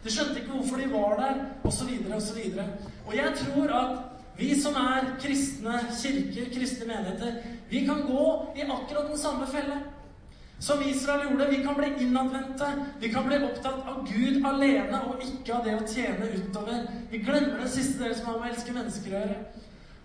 De 0.02 0.10
skjønte 0.10 0.40
ikke 0.40 0.56
hvorfor 0.56 0.82
de 0.82 0.90
var 0.90 1.18
der, 1.20 1.42
osv., 1.68 1.90
osv. 2.16 2.40
Og, 2.58 2.90
og 3.06 3.16
jeg 3.16 3.34
tror 3.44 3.74
at 3.78 3.98
vi 4.38 4.54
som 4.58 4.74
er 4.80 5.12
kristne 5.22 5.78
kirker, 6.00 6.48
kristne 6.54 6.88
menigheter, 6.88 7.42
vi 7.70 7.84
kan 7.86 8.02
gå 8.08 8.26
i 8.56 8.64
akkurat 8.66 9.10
den 9.10 9.20
samme 9.20 9.46
felle. 9.46 9.78
Som 10.62 10.82
Israel 10.86 11.24
gjorde. 11.30 11.48
Vi 11.50 11.64
kan 11.64 11.74
bli 11.74 11.88
innadvendte. 12.04 12.66
Vi 13.00 13.08
kan 13.12 13.26
bli 13.26 13.40
opptatt 13.42 13.86
av 13.88 14.06
Gud 14.06 14.46
alene 14.46 15.00
og 15.10 15.22
ikke 15.26 15.56
av 15.56 15.64
det 15.66 15.74
å 15.74 15.86
tjene 15.90 16.28
utover. 16.36 16.84
Vi 17.10 17.18
glemmer 17.18 17.58
den 17.58 17.70
siste 17.70 17.98
delen 17.98 18.14
som 18.14 18.28
har 18.30 18.36
med 18.38 18.52
å 18.52 18.54
elske 18.54 18.74
mennesker 18.76 19.10
å 19.10 19.22
gjøre. 19.24 19.38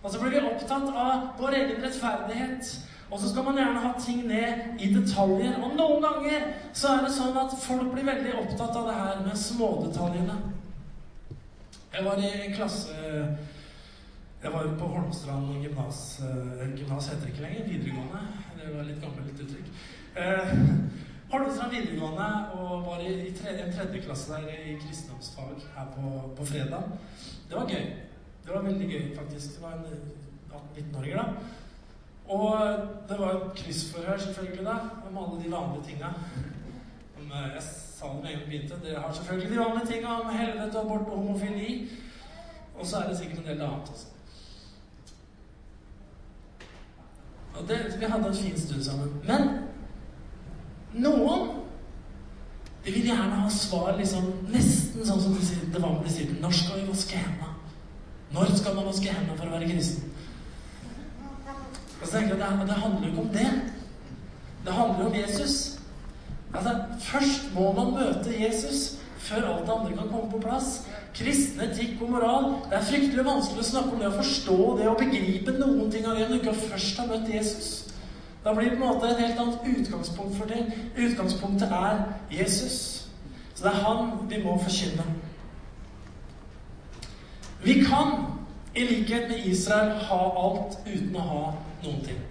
Og 0.02 0.10
så 0.10 0.20
blir 0.22 0.34
vi 0.34 0.40
opptatt 0.48 0.88
av 0.90 1.28
vår 1.38 1.56
egen 1.60 1.84
rettferdighet. 1.84 2.72
Og 3.08 3.20
så 3.20 3.30
skal 3.30 3.46
man 3.46 3.60
gjerne 3.60 3.84
ha 3.84 3.92
ting 4.02 4.24
ned 4.26 4.82
i 4.82 4.88
detaljer. 4.96 5.60
Og 5.62 5.76
noen 5.78 6.02
ganger 6.02 6.48
så 6.72 6.96
er 6.96 7.06
det 7.06 7.12
sånn 7.14 7.38
at 7.38 7.54
folk 7.62 7.92
blir 7.94 8.08
veldig 8.08 8.34
opptatt 8.42 8.80
av 8.80 8.90
det 8.90 8.96
her 8.96 9.22
med 9.28 9.38
smådetaljene. 9.38 10.40
Jeg 11.94 12.04
var 12.04 12.18
i 12.18 12.32
klasse 12.56 12.96
Jeg 14.42 14.52
var 14.54 14.66
på 14.78 14.90
Holmstrand 14.90 15.62
gymnas. 15.62 16.02
Gymnas 16.78 17.08
heter 17.10 17.24
det 17.24 17.32
ikke 17.32 17.46
lenger. 17.46 17.64
Videregående. 17.70 18.26
Det 18.58 18.74
var 18.74 18.90
litt 18.90 19.00
gammelt 19.06 19.46
uttrykk. 19.46 19.72
Eh, 20.18 20.48
fra 21.30 21.68
videregående 21.70 22.28
og 22.52 22.86
var 22.86 23.00
i, 23.00 23.28
i 23.28 23.32
tredje, 23.32 23.72
tredje 23.72 24.00
klasse 24.02 24.32
der 24.32 24.48
i 24.48 24.74
kristendomsfag 24.80 25.54
her 25.76 25.86
på, 25.94 26.34
på, 26.36 26.46
fredag. 26.46 26.82
Det 27.48 27.56
var 27.56 27.68
gøy. 27.68 27.84
Det 28.44 28.54
var 28.54 28.62
veldig 28.62 28.88
gøy, 28.88 29.16
faktisk. 29.16 29.54
Det 29.54 29.62
var 29.62 29.72
en 29.72 29.84
18-19-åringer, 30.76 31.16
da. 31.16 31.24
Og 32.28 32.58
det 33.08 33.18
var 33.18 33.30
et 33.30 33.52
kryssforhør, 33.56 34.18
selvfølgelig, 34.18 34.64
da, 34.64 34.76
om 35.08 35.18
alle 35.18 35.44
de 35.44 35.52
vanlige 35.52 35.84
tinga. 35.88 36.10
Eh, 37.18 37.54
jeg 37.54 37.62
sa 37.62 38.06
det 38.06 38.22
med 38.22 38.30
en 38.30 38.38
gang 38.38 38.44
begynte. 38.48 38.80
Dere 38.84 39.00
har 39.00 39.12
selvfølgelig 39.12 39.50
de 39.50 39.64
vanlige 39.64 39.86
tinga 39.92 40.08
om 40.08 40.34
helvete, 40.34 40.78
abort 40.78 41.08
og 41.08 41.16
homofili. 41.16 41.88
Og 42.74 42.86
så 42.86 42.96
er 42.96 43.08
det 43.08 43.18
sikkert 43.18 43.38
en 43.38 43.44
del 43.44 43.60
annet 43.60 43.90
også. 43.94 44.06
Og 47.54 47.68
det, 47.68 48.00
vi 48.00 48.04
hadde 48.04 48.28
en 48.28 48.34
fin 48.34 48.60
stund 48.60 48.82
sammen. 48.82 49.22
Men 49.24 49.67
noen 50.96 51.48
de 52.84 52.92
vil 52.94 53.08
gjerne 53.10 53.42
ha 53.42 53.48
svar 53.52 53.96
liksom, 53.98 54.28
nesten 54.52 55.04
sånn 55.04 55.20
som 55.20 55.34
de 55.36 55.56
det 55.74 55.80
var 55.82 55.96
med 55.98 56.06
disiplene. 56.08 56.40
Når 56.40 56.54
skal 56.56 56.78
vi 56.78 56.86
vaske 56.88 57.18
hendene? 57.20 57.50
Når 58.32 58.52
skal 58.56 58.76
man 58.76 58.86
vaske 58.88 59.12
hendene 59.12 59.36
for 59.36 59.48
å 59.48 59.56
være 59.56 59.68
kristen? 59.68 60.06
Og 61.98 62.06
så 62.06 62.12
tenker 62.14 62.36
jeg 62.36 62.44
at 62.46 62.60
det, 62.62 62.68
det 62.70 62.78
handler 62.78 63.04
jo 63.04 63.10
ikke 63.12 63.24
om 63.24 63.34
det. 63.34 63.48
Det 64.64 64.76
handler 64.76 65.02
jo 65.02 65.10
om 65.10 65.18
Jesus. 65.18 65.56
Altså, 66.54 66.74
Først 67.10 67.50
må 67.54 67.72
man 67.76 67.92
møte 67.96 68.36
Jesus 68.38 68.86
før 69.18 69.44
alt 69.50 69.66
det 69.66 69.74
andre 69.74 69.96
kan 69.98 70.08
komme 70.12 70.30
på 70.32 70.40
plass. 70.46 70.70
Kristen 71.16 71.60
etikk 71.64 72.00
og 72.04 72.14
moral. 72.14 72.48
Det 72.70 72.78
er 72.78 72.88
fryktelig 72.88 73.26
vanskelig 73.26 73.64
å 73.64 73.68
snakke 73.72 73.96
om 73.96 74.00
det 74.00 74.08
å 74.08 74.16
forstå 74.16 74.58
det 74.78 74.88
og 74.88 75.00
begripe 75.02 75.56
noen 75.58 75.90
ting 75.92 76.06
av 76.06 76.16
det 76.16 76.28
når 76.28 76.38
du 76.38 76.40
ikke 76.40 76.70
først 76.70 77.02
har 77.02 77.10
møtt 77.10 77.28
Jesus. 77.32 77.87
Da 78.48 78.54
blir 78.54 78.70
det 78.70 78.78
på 78.78 78.84
en 78.84 78.94
måte 78.94 79.08
et 79.12 79.18
helt 79.20 79.40
annet 79.40 79.58
utgangspunkt 79.78 80.36
for 80.36 80.48
ting. 80.48 80.72
Utgangspunktet 80.96 81.72
er 81.72 81.98
Jesus. 82.32 83.04
Så 83.54 83.64
det 83.64 83.72
er 83.74 83.82
han 83.84 84.08
vi 84.30 84.38
må 84.44 84.54
forkynne. 84.62 85.04
Vi 87.64 87.74
kan, 87.84 88.14
i 88.74 88.84
likhet 88.84 89.28
med 89.28 89.44
Israel, 89.44 89.90
ha 89.90 90.20
alt 90.46 90.78
uten 90.86 91.16
å 91.16 91.26
ha 91.26 91.42
noen 91.82 92.00
ting. 92.06 92.24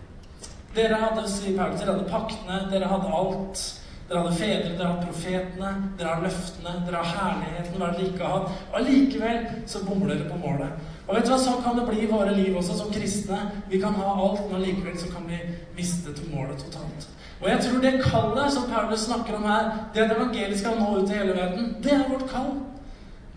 Dere 0.73 0.97
hadde, 1.03 1.27
dere 1.45 1.91
hadde 1.91 2.09
paktene, 2.09 2.63
dere 2.71 2.89
hadde 2.89 3.13
alt. 3.13 3.63
Dere 4.09 4.23
hadde 4.23 4.35
fedre, 4.41 4.73
dere 4.73 4.89
hadde 4.89 5.05
profetene, 5.11 5.71
dere 5.99 6.15
har 6.15 6.25
løftene, 6.25 6.77
dere 6.87 7.03
har 7.03 7.17
herligheten, 7.21 7.77
hva 7.77 7.93
dere 7.93 8.09
ikke 8.09 8.25
har 8.25 8.39
hatt. 8.39 8.67
Allikevel 8.73 9.45
så 9.69 9.85
bomler 9.85 10.15
dere 10.15 10.31
på 10.33 10.41
målet. 10.47 10.93
Og 11.07 11.15
vet 11.15 11.25
du 11.25 11.31
hva, 11.31 11.39
Sånn 11.39 11.61
kan 11.63 11.77
det 11.79 11.85
bli 11.87 12.03
i 12.03 12.09
våre 12.11 12.33
liv 12.35 12.55
også 12.59 12.75
som 12.81 12.91
kristne. 12.91 13.39
Vi 13.71 13.79
kan 13.81 13.95
ha 13.95 14.15
alt, 14.15 14.43
men 14.51 14.63
likevel 14.65 14.97
så 14.99 15.11
kan 15.13 15.27
vi 15.29 15.39
miste 15.77 16.13
til 16.13 16.33
målet 16.33 16.59
totalt. 16.65 17.07
Og 17.41 17.49
jeg 17.51 17.63
tror 17.63 17.83
det 17.83 17.93
kallet 18.03 18.53
som 18.53 18.69
Paulus 18.71 19.05
snakker 19.05 19.37
om 19.37 19.45
her, 19.45 19.69
det 19.93 20.03
at 20.03 20.15
evangeliet 20.15 20.59
skal 20.59 20.79
nå 20.79 20.95
ut 20.97 21.05
til 21.07 21.19
hele 21.19 21.35
verden, 21.37 21.75
det 21.83 21.93
er 21.93 22.07
vårt 22.09 22.25
kall. 22.31 22.55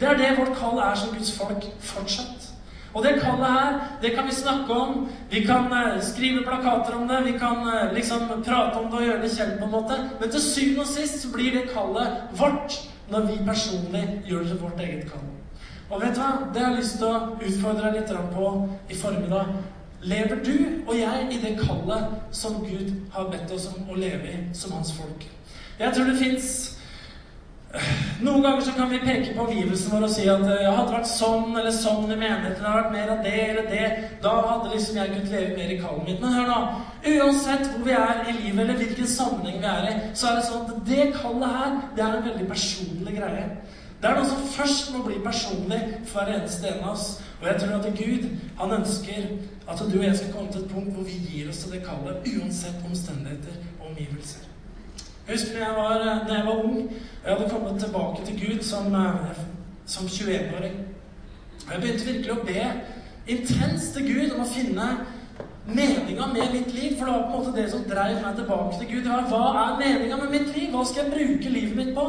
Det 0.01 0.09
er 0.09 0.17
det 0.17 0.39
vårt 0.39 0.55
kall 0.57 0.81
er 0.81 0.95
som 0.97 1.13
Guds 1.15 1.35
folk 1.37 1.67
fortsatt. 1.85 2.47
Og 2.95 3.05
det 3.05 3.21
kallet 3.23 3.47
her, 3.47 3.75
det 4.03 4.15
kan 4.17 4.27
vi 4.27 4.35
snakke 4.35 4.73
om. 4.73 5.09
Vi 5.31 5.45
kan 5.47 5.69
uh, 5.71 6.01
skrive 6.03 6.43
plakater 6.43 6.97
om 6.97 7.09
det. 7.09 7.21
Vi 7.25 7.39
kan 7.39 7.61
uh, 7.63 7.93
liksom 7.95 8.25
prate 8.45 8.79
om 8.81 8.89
det 8.91 8.99
og 8.99 9.05
gjøre 9.05 9.23
det 9.23 9.31
kjent, 9.37 9.59
på 9.61 9.69
en 9.69 9.71
måte. 9.77 9.99
Men 10.21 10.31
til 10.31 10.43
syvende 10.43 10.81
og 10.81 10.91
sist 10.91 11.23
så 11.23 11.31
blir 11.33 11.53
det 11.55 11.69
kallet 11.75 12.25
vårt 12.41 12.81
når 13.11 13.29
vi 13.29 13.45
personlig 13.47 14.05
gjør 14.27 14.43
det 14.43 14.49
til 14.49 14.61
vårt 14.65 14.81
eget 14.81 15.13
kall. 15.13 15.29
Og 15.91 16.01
vet 16.01 16.15
du 16.15 16.23
hva? 16.23 16.31
Det 16.55 16.63
har 16.63 16.71
jeg 16.71 16.81
lyst 16.81 16.99
til 17.01 17.11
å 17.11 17.37
utfordre 17.37 17.91
deg 17.91 18.01
litt 18.01 18.35
på 18.35 18.51
i 18.89 18.99
formiddag. 18.99 19.55
Lever 20.01 20.43
du 20.45 20.57
og 20.87 20.95
jeg 20.97 21.27
i 21.35 21.41
det 21.43 21.57
kallet 21.61 22.15
som 22.33 22.63
Gud 22.63 22.93
har 23.13 23.29
bedt 23.33 23.51
oss 23.53 23.69
om 23.75 23.91
å 23.91 23.99
leve 23.99 24.31
i 24.31 24.37
som 24.57 24.73
hans 24.73 24.95
folk? 24.97 25.27
Jeg 25.81 25.93
tror 25.97 26.09
det 26.09 26.21
fins 26.21 26.53
noen 28.21 28.43
ganger 28.43 28.65
så 28.67 28.73
kan 28.75 28.89
vi 28.91 28.99
peke 28.99 29.35
på 29.37 29.45
omgivelsene 29.45 29.93
våre 29.95 30.09
og 30.09 30.13
si 30.13 30.25
at 30.29 30.43
jeg 30.43 30.73
hadde 30.75 30.95
vært 30.95 31.07
sånn 31.07 31.53
eller 31.55 31.75
sånn 31.75 32.09
i 32.11 32.17
menigheten, 32.19 32.65
hadde 32.65 32.81
vært 32.81 32.95
mer 32.97 33.13
av 33.13 33.21
det 33.23 33.35
eller 33.45 33.69
det, 33.71 33.91
da 34.25 34.33
hadde 34.49 34.73
liksom 34.73 34.99
jeg 34.99 35.13
kunnet 35.13 35.35
leve 35.37 35.59
mer 35.59 35.71
i 35.71 35.77
kallet 35.79 36.09
mitt. 36.09 36.19
Men 36.25 36.35
hør 36.35 36.49
nå. 36.51 36.59
Uansett 37.13 37.69
hvor 37.71 37.85
vi 37.87 37.95
er 37.95 38.25
i 38.25 38.35
livet, 38.41 38.65
eller 38.65 38.81
hvilken 38.81 39.11
sammenheng 39.13 39.61
vi 39.63 39.71
er 39.71 39.87
i, 39.87 39.95
så 40.19 40.33
er 40.33 40.41
det 40.41 40.49
sånn 40.49 40.67
at 40.67 40.83
det 40.89 41.07
kallet 41.21 41.55
her, 41.61 41.79
det 41.95 42.05
er 42.07 42.17
en 42.19 42.27
veldig 42.27 42.49
personlig 42.51 43.15
greie. 43.21 43.47
Det 44.01 44.09
er 44.09 44.17
noe 44.17 44.29
som 44.29 44.45
først 44.49 44.93
må 44.95 45.03
bli 45.05 45.19
personlig 45.25 45.81
for 46.09 46.25
hver 46.25 46.39
eneste 46.39 46.69
en 46.71 46.85
av 46.85 46.95
oss. 46.95 47.09
Og 47.41 47.49
jeg 47.49 47.61
tror 47.61 47.75
at 47.77 47.99
Gud 47.99 48.29
han 48.61 48.73
ønsker 48.79 49.27
at 49.69 49.83
du 49.93 49.99
og 49.99 50.05
jeg 50.05 50.17
skal 50.17 50.33
komme 50.33 50.53
til 50.53 50.63
et 50.65 50.71
punkt 50.71 50.95
hvor 50.95 51.05
vi 51.05 51.19
gir 51.29 51.51
oss 51.51 51.61
til 51.65 51.75
det 51.75 51.83
kallet, 51.85 52.25
uansett 52.33 52.87
omstendigheter 52.89 53.61
og 53.81 53.91
omgivelser. 53.91 54.47
Jeg 55.29 55.37
husker 55.37 55.59
da 55.59 55.65
jeg 55.65 55.77
var, 55.77 56.25
da 56.29 56.35
jeg 56.35 56.47
var 56.47 56.65
ung 56.65 56.79
jeg 57.25 57.37
hadde 57.37 57.51
kommet 57.51 57.83
tilbake 57.83 58.25
til 58.27 58.41
Gud 58.41 58.63
som, 58.63 58.95
eh, 58.95 59.45
som 59.87 60.07
21-åring. 60.07 60.75
Og 61.67 61.73
Jeg 61.73 61.81
begynte 61.81 62.07
virkelig 62.07 62.33
å 62.33 62.45
be 62.45 62.65
intenst 63.27 63.95
til 63.95 64.15
Gud 64.15 64.35
om 64.35 64.41
å 64.41 64.49
finne 64.49 64.89
meninga 65.67 66.27
med 66.33 66.53
mitt 66.57 66.75
liv. 66.75 66.97
For 66.99 67.05
det 67.05 67.15
var 67.15 67.23
på 67.29 67.37
en 67.37 67.45
måte 67.45 67.57
det 67.63 67.71
som 67.71 67.85
dreiv 67.85 68.25
meg 68.25 68.37
tilbake 68.37 68.79
til 68.81 68.89
Gud. 68.95 69.13
Hva 69.29 69.45
er 69.63 69.79
meninga 69.79 70.17
med 70.17 70.31
mitt 70.31 70.57
liv? 70.57 70.71
Hva 70.73 70.85
skal 70.89 71.05
jeg 71.05 71.13
bruke 71.13 71.53
livet 71.53 71.77
mitt 71.77 71.95
på? 71.95 72.07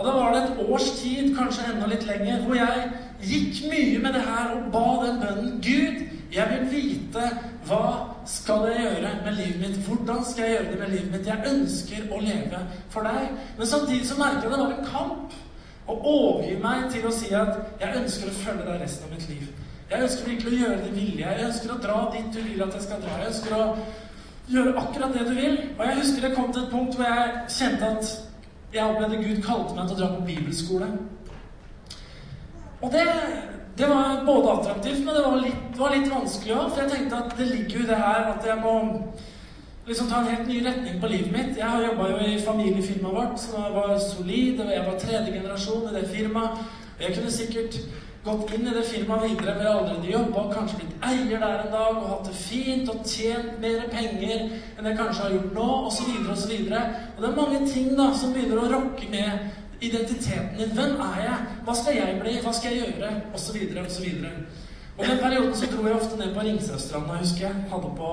Og 0.00 0.06
da 0.06 0.12
var 0.16 0.32
det 0.32 0.42
et 0.42 0.60
års 0.64 0.90
tid, 0.96 1.34
kanskje 1.36 1.66
enda 1.68 1.88
litt 1.90 2.06
lenger, 2.08 2.40
hvor 2.46 2.56
jeg 2.56 2.84
gikk 3.20 3.58
mye 3.68 3.98
med 4.00 4.14
det 4.16 4.22
her 4.24 4.54
og 4.54 4.70
ba 4.72 4.84
den 5.02 5.18
bønnen. 5.20 5.58
Gud, 5.60 5.98
jeg 6.32 6.46
vil 6.52 6.70
vite 6.70 7.26
hva 7.68 7.82
skal 8.24 8.64
jeg 8.70 8.86
gjøre 8.86 9.10
med 9.26 9.36
livet 9.36 9.60
mitt? 9.60 9.76
Hvordan 9.84 10.24
skal 10.24 10.44
jeg 10.44 10.54
gjøre 10.54 10.70
det 10.70 10.78
med 10.80 10.94
livet 10.94 11.12
mitt? 11.12 11.28
Jeg 11.28 11.52
ønsker 11.52 12.06
å 12.08 12.20
leve 12.24 12.62
for 12.94 13.10
deg. 13.10 13.28
Men 13.58 13.70
samtidig 13.74 14.08
så 14.08 14.16
merker 14.22 14.46
jeg 14.46 14.54
det 14.54 14.62
var 14.62 14.72
en 14.78 14.88
kamp. 14.88 15.38
å 15.90 15.94
overgi 16.06 16.56
meg 16.62 16.84
til 16.92 17.06
å 17.08 17.10
si 17.10 17.32
at 17.34 17.56
jeg 17.80 17.96
ønsker 17.98 18.28
å 18.30 18.34
følge 18.44 18.66
deg 18.66 18.82
resten 18.84 19.08
av 19.08 19.14
mitt 19.16 19.28
liv. 19.28 19.48
Jeg 19.90 20.04
ønsker 20.06 20.28
virkelig 20.28 20.52
å 20.52 20.60
gjøre 20.60 20.82
din 20.84 20.94
vilje. 20.94 21.26
Jeg 21.26 21.46
ønsker 21.48 21.72
å 21.74 21.78
dra 21.82 21.96
dit 22.14 22.28
du 22.30 22.40
vil 22.46 22.62
at 22.62 22.76
jeg 22.76 22.84
skal 22.84 23.00
dra. 23.02 23.16
Jeg 23.18 23.32
ønsker 23.32 23.56
å 23.56 23.64
gjøre 24.54 24.74
akkurat 24.84 25.16
det 25.16 25.24
du 25.26 25.32
vil. 25.34 25.56
Og 25.76 25.82
jeg 25.88 25.98
husker 25.98 26.26
det 26.26 26.34
kom 26.36 26.52
til 26.52 26.62
et 26.62 26.70
punkt 26.70 26.94
hvor 26.94 27.08
jeg 27.10 27.40
kjente 27.56 27.90
at 27.90 28.12
jeg 28.74 28.84
opplevde 28.86 29.22
Gud 29.24 29.42
kalte 29.42 29.74
meg 29.76 29.88
til 29.88 29.96
å 29.96 30.00
dra 30.00 30.10
på 30.14 30.26
bibelskole. 30.28 30.90
Og 32.80 32.92
det, 32.92 33.06
det 33.78 33.88
var 33.90 34.22
både 34.26 34.52
attraktivt, 34.52 35.02
men 35.04 35.16
det 35.16 35.24
var 35.26 35.42
litt, 35.42 35.66
var 35.78 35.96
litt 35.96 36.10
vanskelig 36.12 36.54
òg. 36.56 36.70
For 36.70 36.84
jeg 36.84 36.92
tenkte 36.94 37.18
at 37.24 37.34
det 37.38 37.48
ligger 37.50 37.76
jo 37.76 37.84
i 37.84 37.90
det 37.90 38.00
her 38.00 38.30
at 38.30 38.46
jeg 38.46 38.62
må 38.62 38.74
liksom 39.88 40.08
ta 40.08 40.20
en 40.20 40.30
helt 40.30 40.48
ny 40.48 40.60
retning 40.64 41.00
på 41.02 41.10
livet 41.10 41.32
mitt. 41.34 41.58
Jeg 41.58 41.66
har 41.66 41.82
jobba 41.84 42.10
jo 42.12 42.20
i 42.24 42.38
familiefirmaet 42.44 43.16
vårt, 43.16 43.42
som 43.42 43.74
var 43.74 43.96
solid. 44.04 44.60
og 44.60 44.70
Jeg 44.72 44.86
var 44.86 45.00
tredje 45.02 45.34
generasjon 45.34 45.88
i 45.90 45.96
det 45.98 46.06
firmaet. 46.14 46.62
Jeg 47.00 47.16
kunne 47.16 47.32
sikkert 47.32 47.80
gått 48.24 48.50
inn 48.54 48.66
i 48.68 48.74
det 48.74 48.82
firmaet 48.84 49.30
videre, 49.30 49.54
har 49.62 49.78
allerede 49.78 50.10
jobba, 50.12 50.42
kanskje 50.52 50.82
blitt 50.82 51.06
eier 51.08 51.40
der 51.40 51.62
en 51.64 51.72
dag 51.72 51.94
og 51.96 52.08
hatt 52.10 52.26
det 52.28 52.36
fint 52.36 52.90
og 52.92 53.00
tjent 53.08 53.56
mer 53.62 53.86
penger 53.92 54.42
enn 54.50 54.88
jeg 54.90 54.98
kanskje 54.98 55.24
har 55.24 55.36
gjort 55.36 55.56
nå, 55.56 55.68
osv.. 55.88 56.10
Og, 56.20 56.74
og 57.16 57.22
det 57.22 57.30
er 57.30 57.38
mange 57.38 57.60
ting 57.72 57.94
da 57.96 58.10
som 58.12 58.34
begynner 58.36 58.60
å 58.60 58.70
rokke 58.74 59.08
med 59.14 59.48
identiteten 59.80 60.58
din. 60.58 60.74
Hvem 60.76 61.00
er 61.00 61.20
jeg? 61.24 61.38
Hva 61.64 61.74
skal 61.74 61.96
jeg 61.96 62.20
bli? 62.20 62.36
Hva 62.44 62.52
skal 62.52 62.76
jeg 62.76 62.90
gjøre? 62.90 63.14
Osv. 63.34 63.56
osv. 63.86 64.08
Og 64.98 65.06
den 65.06 65.18
perioden 65.22 65.54
så 65.56 65.70
dro 65.72 65.86
jeg 65.86 65.96
ofte 65.96 66.20
ned 66.20 66.34
på 66.34 66.44
Ringsøystranda, 66.44 67.20
husker 67.22 67.46
jeg. 67.46 67.66
Hadde 67.72 67.92
på 67.96 68.10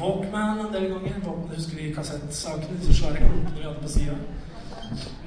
Walkman 0.00 0.66
en 0.66 0.72
del 0.74 0.90
ganger. 0.92 1.20
Walkman, 1.24 1.54
husker 1.56 1.78
vi 1.80 1.92
kassettsakene? 1.96 2.80
Disse 2.82 3.00
svære 3.00 3.24
klumpene 3.24 3.56
vi 3.56 3.64
hadde 3.64 3.80
på 3.80 3.92
sida. 3.96 4.18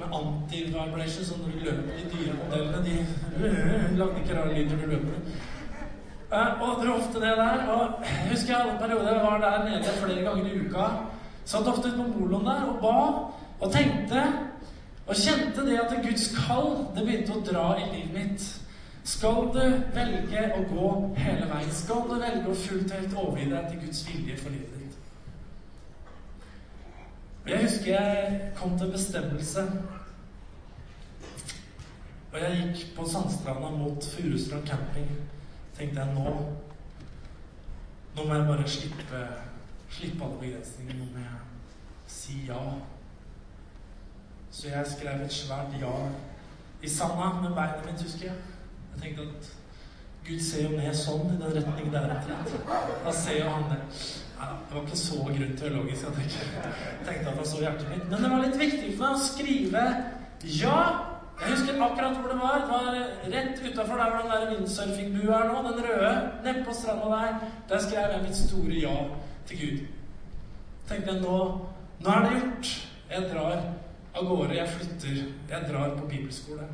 Med 0.00 0.08
anti-vibration, 0.18 1.24
så 1.24 1.34
når 1.38 1.52
du 1.52 1.58
løper 1.64 1.92
de 1.98 2.04
dyre 2.12 2.34
modellene, 2.40 2.84
de 2.86 2.96
lagde 4.00 4.22
ikke 4.22 4.38
rare 4.38 4.54
lyder 4.54 4.76
når 4.76 4.82
du 4.82 4.90
løper. 4.90 5.16
Uh, 6.32 6.62
og 6.62 6.82
dro 6.82 6.92
ofte 6.98 7.20
det 7.22 7.34
der. 7.42 7.66
Og 7.74 8.04
jeg 8.04 8.30
husker 8.30 8.52
jeg 8.52 8.60
hadde 8.60 8.72
en 8.72 8.82
periode 8.84 9.08
jeg 9.08 9.22
var 9.22 9.38
der 9.38 9.64
nede 9.64 9.96
flere 10.02 10.22
ganger 10.28 10.46
i 10.52 10.60
uka. 10.66 10.86
Satt 11.44 11.68
ofte 11.72 11.88
ute 11.88 11.96
på 11.96 12.08
moloen 12.18 12.46
der 12.46 12.62
og 12.70 12.78
ba 12.82 12.96
og 13.60 13.72
tenkte 13.72 14.22
og 15.06 15.14
kjente 15.14 15.66
det 15.66 15.78
at 15.78 15.92
Guds 16.02 16.28
kall 16.36 16.72
det 16.96 17.04
begynte 17.06 17.36
å 17.36 17.44
dra 17.46 17.66
i 17.78 17.90
livet 17.92 18.14
mitt. 18.14 18.46
Skal 19.06 19.52
du 19.54 19.62
velge 19.94 20.48
å 20.56 20.64
gå 20.72 20.88
hele 21.20 21.46
veien? 21.52 21.70
Skal 21.70 22.08
du 22.08 22.16
velge 22.18 22.50
å 22.50 22.58
fullt 22.58 22.96
helt 22.96 23.14
overgi 23.14 23.46
deg 23.52 23.68
til 23.70 23.84
Guds 23.84 24.02
vilje 24.08 24.40
for 24.40 24.50
livet 24.56 24.75
Jeg 27.48 27.62
husker 27.62 27.92
jeg 28.00 28.52
kom 28.56 28.78
til 28.78 28.90
bestemmelse. 28.90 29.60
Og 32.32 32.40
jeg 32.40 32.72
gikk 32.74 32.96
på 32.96 33.08
Sandstranda 33.08 33.70
mot 33.70 34.04
Furustrand 34.04 34.66
camping. 34.66 35.10
tenkte 35.78 36.00
jeg 36.00 36.14
nå 36.14 36.52
Nå 38.16 38.24
må 38.24 38.34
jeg 38.34 38.46
bare 38.46 38.68
slippe, 38.68 39.22
slippe 39.90 40.24
alle 40.24 40.38
begrensninger. 40.40 40.94
Nå 40.94 41.04
må 41.04 41.18
jeg 41.18 41.38
si 42.06 42.46
ja. 42.48 42.62
Så 44.50 44.68
jeg 44.68 44.86
skrev 44.86 45.22
et 45.24 45.32
svært 45.32 45.80
ja 45.80 45.94
i 46.82 46.88
sanda 46.88 47.32
med 47.42 47.54
beinet 47.54 47.86
mitt, 47.86 48.02
husker 48.02 48.26
jeg. 48.26 48.36
Jeg 48.94 49.02
tenkte 49.02 49.22
at 49.22 49.50
Gud 50.28 50.40
ser 50.40 50.62
jo 50.62 50.76
ned 50.76 50.94
sånn, 50.94 51.28
i 51.30 51.38
den 51.40 51.56
retningen 51.56 51.92
der. 51.92 52.14
Da 53.04 53.12
ser 53.12 53.44
jo 53.44 53.50
han 53.50 53.70
det. 53.70 53.80
Det 54.36 54.74
var 54.74 54.82
ikke 54.84 54.98
så 55.00 55.18
grunn 55.24 55.56
teologisk 55.56 56.06
at 56.08 56.18
jeg 56.20 56.30
ikke 56.30 56.70
tenkte 57.06 57.30
at 57.30 57.36
han 57.38 57.46
så 57.48 57.60
hjertet 57.62 57.88
mitt. 57.88 58.08
Men 58.10 58.24
det 58.24 58.30
var 58.32 58.42
litt 58.44 58.58
viktig 58.60 58.90
for 58.96 59.04
meg 59.04 59.14
å 59.16 59.26
skrive 59.26 59.84
ja. 60.56 60.80
Jeg 61.36 61.52
husker 61.52 61.80
akkurat 61.84 62.16
hvor 62.16 62.32
det 62.32 62.38
var. 62.40 62.58
Det 62.60 62.68
var 62.70 62.84
rett 63.32 63.58
utafor 63.60 64.00
der 64.00 64.10
hvor 64.12 64.22
den 64.22 64.30
der 64.32 64.50
windsurfingbua 64.52 65.38
er 65.38 65.48
nå. 65.50 65.62
Den 65.68 65.80
røde. 65.84 66.12
Nedpå 66.44 66.74
stranda 66.74 67.08
der. 67.12 67.48
Der 67.68 67.82
skrev 67.84 68.12
jeg 68.14 68.22
mitt 68.24 68.36
store 68.36 68.80
ja 68.80 68.94
til 69.48 69.60
Gud. 69.62 69.82
Tenkte 70.88 71.12
jeg 71.12 71.22
nå 71.22 71.40
Nå 72.04 72.12
er 72.12 72.24
det 72.26 72.32
gjort. 72.36 72.72
Jeg 73.10 73.28
drar 73.32 73.60
av 74.16 74.28
gårde. 74.28 74.56
Jeg 74.56 74.68
flytter. 74.68 75.22
Jeg 75.50 75.68
drar 75.70 75.96
på 75.96 76.08
bibelskole. 76.08 76.68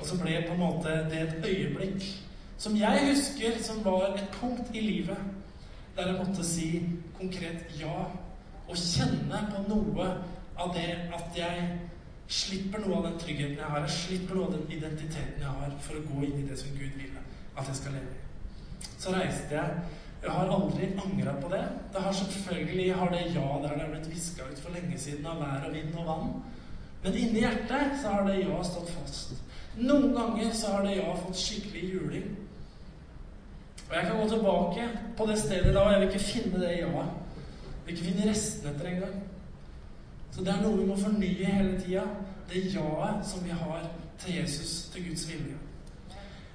Og 0.00 0.06
så 0.06 0.18
ble 0.18 0.40
på 0.48 0.54
en 0.54 0.62
måte 0.62 0.98
det 1.10 1.20
et 1.22 1.46
øyeblikk 1.46 2.06
som 2.58 2.76
jeg 2.78 3.08
husker 3.08 3.58
som 3.62 3.84
var 3.84 4.14
et 4.14 4.28
punkt 4.40 4.70
i 4.74 4.80
livet 4.80 5.18
der 5.96 6.10
jeg 6.10 6.20
måtte 6.20 6.44
si 6.46 6.68
konkret 7.18 7.66
ja. 7.80 8.04
Og 8.68 8.76
kjenne 8.80 9.40
på 9.52 9.64
noe 9.68 10.06
av 10.56 10.70
det 10.74 10.88
at 11.14 11.36
jeg 11.36 11.66
slipper 12.28 12.80
noe 12.84 13.00
av 13.00 13.08
den 13.10 13.18
tryggheten 13.20 13.60
jeg 13.60 13.72
har. 13.72 13.84
Jeg 13.84 13.98
slipper 13.98 14.38
noe 14.38 14.48
av 14.48 14.54
den 14.56 14.78
identiteten 14.78 15.42
jeg 15.42 15.58
har, 15.58 15.74
for 15.84 15.98
å 15.98 16.06
gå 16.08 16.24
inn 16.24 16.40
i 16.40 16.46
det 16.48 16.56
som 16.60 16.72
Gud 16.78 16.96
ville 16.96 17.24
at 17.54 17.68
jeg 17.68 17.80
skal 17.80 17.98
leve 17.98 18.14
i. 18.14 18.22
Så 18.98 19.12
reiste 19.14 19.54
jeg 19.54 19.84
jeg 20.24 20.32
har 20.32 20.48
aldri 20.48 20.86
angra 20.96 21.34
på 21.36 21.48
det. 21.52 21.64
Det 21.92 22.00
har 22.00 22.12
selvfølgelig 22.16 22.94
har 22.96 23.10
det 23.12 23.24
ja 23.34 23.48
der 23.62 23.74
det 23.74 23.82
er 23.84 23.90
blitt 23.90 24.10
viska 24.10 24.46
ut 24.52 24.60
for 24.60 24.72
lenge 24.72 24.98
siden 24.98 25.26
av 25.26 25.42
vær 25.42 25.66
og 25.68 25.74
vind 25.74 25.98
og 26.00 26.06
vann. 26.06 26.30
Men 27.02 27.18
inni 27.20 27.42
hjertet 27.42 27.98
så 28.00 28.14
har 28.14 28.24
det 28.28 28.38
ja 28.40 28.62
stått 28.64 28.88
fast. 28.94 29.34
Noen 29.76 30.14
ganger 30.16 30.54
så 30.56 30.72
har 30.72 30.86
det 30.86 30.96
ja 30.96 31.12
fått 31.20 31.36
skikkelig 31.36 31.90
juling. 31.92 32.30
Og 33.88 33.96
jeg 33.96 34.06
kan 34.06 34.16
gå 34.20 34.28
tilbake 34.28 34.88
på 35.16 35.26
det 35.26 35.38
stedet 35.38 35.74
da, 35.74 35.80
og 35.80 35.92
jeg 35.92 36.00
vil 36.00 36.08
ikke 36.08 36.24
finne 36.24 36.60
det 36.60 36.70
ja-et. 36.78 37.12
Jeg 37.64 37.86
vil 37.86 37.94
ikke 37.94 38.04
finne 38.04 38.30
restene 38.30 38.72
etter 38.72 38.88
engang. 38.88 39.18
Så 40.32 40.40
det 40.40 40.52
er 40.54 40.62
noe 40.62 40.78
vi 40.78 40.86
må 40.88 40.96
fornye 40.96 41.50
hele 41.50 41.80
tida. 41.80 42.06
Det 42.50 42.64
ja-et 42.74 43.26
som 43.28 43.44
vi 43.44 43.50
har 43.50 43.90
til 44.18 44.36
Jesus, 44.40 44.88
til 44.92 45.08
Guds 45.08 45.28
vilje. 45.28 45.58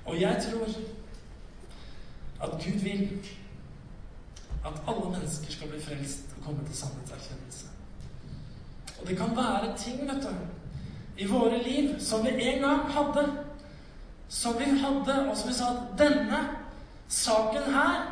Og 0.05 0.21
jeg 0.21 0.45
tror 0.49 0.67
at 2.43 2.51
Gud 2.51 2.79
vil 2.83 3.09
at 4.65 4.81
alle 4.87 5.11
mennesker 5.11 5.51
skal 5.51 5.69
bli 5.69 5.81
frelst 5.81 6.33
og 6.37 6.45
komme 6.45 6.65
til 6.67 6.75
sannhetserkjennelse. 6.75 7.67
Og 9.01 9.07
det 9.07 9.17
kan 9.17 9.35
være 9.35 9.77
ting, 9.77 10.01
vet 10.01 10.23
du, 10.23 10.33
i 11.17 11.25
våre 11.25 11.63
liv 11.63 11.99
som 11.99 12.25
vi 12.25 12.29
en 12.41 12.61
gang 12.61 12.81
hadde. 12.91 13.27
Som 14.29 14.53
vi 14.59 14.65
hadde, 14.65 15.29
og 15.29 15.37
som 15.37 15.49
vi 15.49 15.53
sa 15.53 15.69
at 15.71 15.99
denne 15.99 16.39
saken 17.09 17.73
her, 17.73 18.07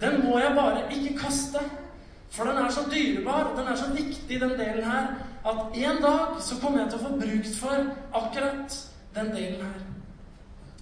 den 0.00 0.24
må 0.24 0.38
jeg 0.38 0.52
bare 0.56 0.82
ikke 0.92 1.18
kaste. 1.18 1.60
For 2.30 2.44
den 2.44 2.56
er 2.56 2.70
så 2.70 2.80
dyrebar, 2.92 3.56
den 3.58 3.68
er 3.68 3.76
så 3.76 3.90
viktig, 3.92 4.40
den 4.40 4.50
delen 4.50 4.84
her, 4.84 5.06
at 5.46 5.56
en 5.74 6.02
dag 6.02 6.36
så 6.40 6.60
kommer 6.62 6.82
jeg 6.82 6.90
til 6.90 7.00
å 7.00 7.08
få 7.08 7.16
brukt 7.16 7.56
for 7.58 7.88
akkurat 8.20 8.76
den 9.16 9.32
delen 9.34 9.64
her. 9.64 9.80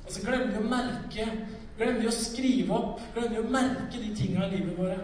Og 0.07 0.13
så 0.13 0.25
glemmer 0.25 0.53
vi 0.53 0.61
å 0.61 0.69
merke 0.69 1.31
Glemmer 1.79 2.01
vi 2.03 2.09
å 2.11 2.13
skrive 2.15 2.75
opp, 2.75 3.03
glemmer 3.15 3.37
vi 3.37 3.39
å 3.39 3.51
merke 3.55 4.01
de 4.03 4.09
tinga 4.19 4.49
i 4.49 4.57
livet 4.57 4.75
våre. 4.75 4.97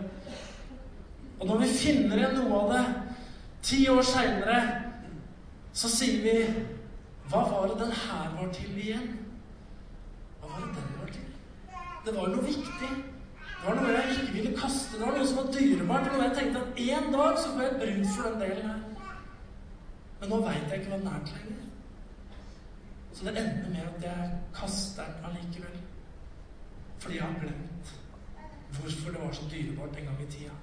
Og 1.38 1.47
når 1.47 1.61
vi 1.62 1.68
finner 1.70 2.18
igjen 2.18 2.35
noe 2.40 2.62
av 2.64 2.73
det 2.73 2.81
ti 3.62 3.85
år 3.92 4.03
seinere, 4.03 4.59
så 5.70 5.90
sier 5.92 6.18
vi 6.25 6.35
Hva 7.31 7.44
var 7.47 7.70
det 7.70 7.79
den 7.85 7.94
her 8.03 8.35
var 8.35 8.51
til 8.59 8.75
igjen? 8.75 9.07
Hva 10.40 10.51
var 10.51 10.66
det 10.66 10.75
den? 10.81 10.93
Det 12.05 12.12
var 12.14 12.29
noe 12.29 12.45
viktig. 12.45 12.88
Det 13.64 13.69
var 13.69 13.79
noe 13.81 13.93
jeg 13.95 14.14
ikke 14.14 14.33
ville 14.33 14.57
kaste. 14.59 14.99
Det 14.99 15.07
var 15.07 15.14
noe 15.17 15.29
som 15.29 15.38
var 15.40 15.53
dyrebart. 15.55 16.11
Noe 16.12 16.27
jeg 16.27 16.37
tenkte 16.38 16.64
at 16.64 16.83
en 16.85 17.12
dag 17.14 17.38
så 17.40 17.53
får 17.55 17.62
jeg 17.64 17.79
bruk 17.83 18.11
for 18.17 18.29
den 18.29 18.43
delen 18.43 18.67
her. 18.71 18.83
Men 20.21 20.33
nå 20.33 20.40
veit 20.45 20.69
jeg 20.69 20.81
ikke 20.83 20.93
hva 20.93 20.99
den 21.01 21.12
er 21.12 21.25
til 21.29 21.40
lenger. 21.40 21.71
Så 23.14 23.25
det 23.25 23.35
ender 23.40 23.71
med 23.71 23.88
at 23.88 24.07
jeg 24.09 24.31
kaster 24.55 25.11
den 25.14 25.29
allikevel. 25.31 25.81
Fordi 26.99 27.17
jeg 27.17 27.25
har 27.25 27.40
glemt 27.40 27.95
hvorfor 28.75 29.11
det 29.11 29.21
var 29.23 29.33
så 29.33 29.49
dyrebart 29.51 29.99
en 29.99 30.09
gang 30.11 30.23
i 30.23 30.31
tida. 30.31 30.55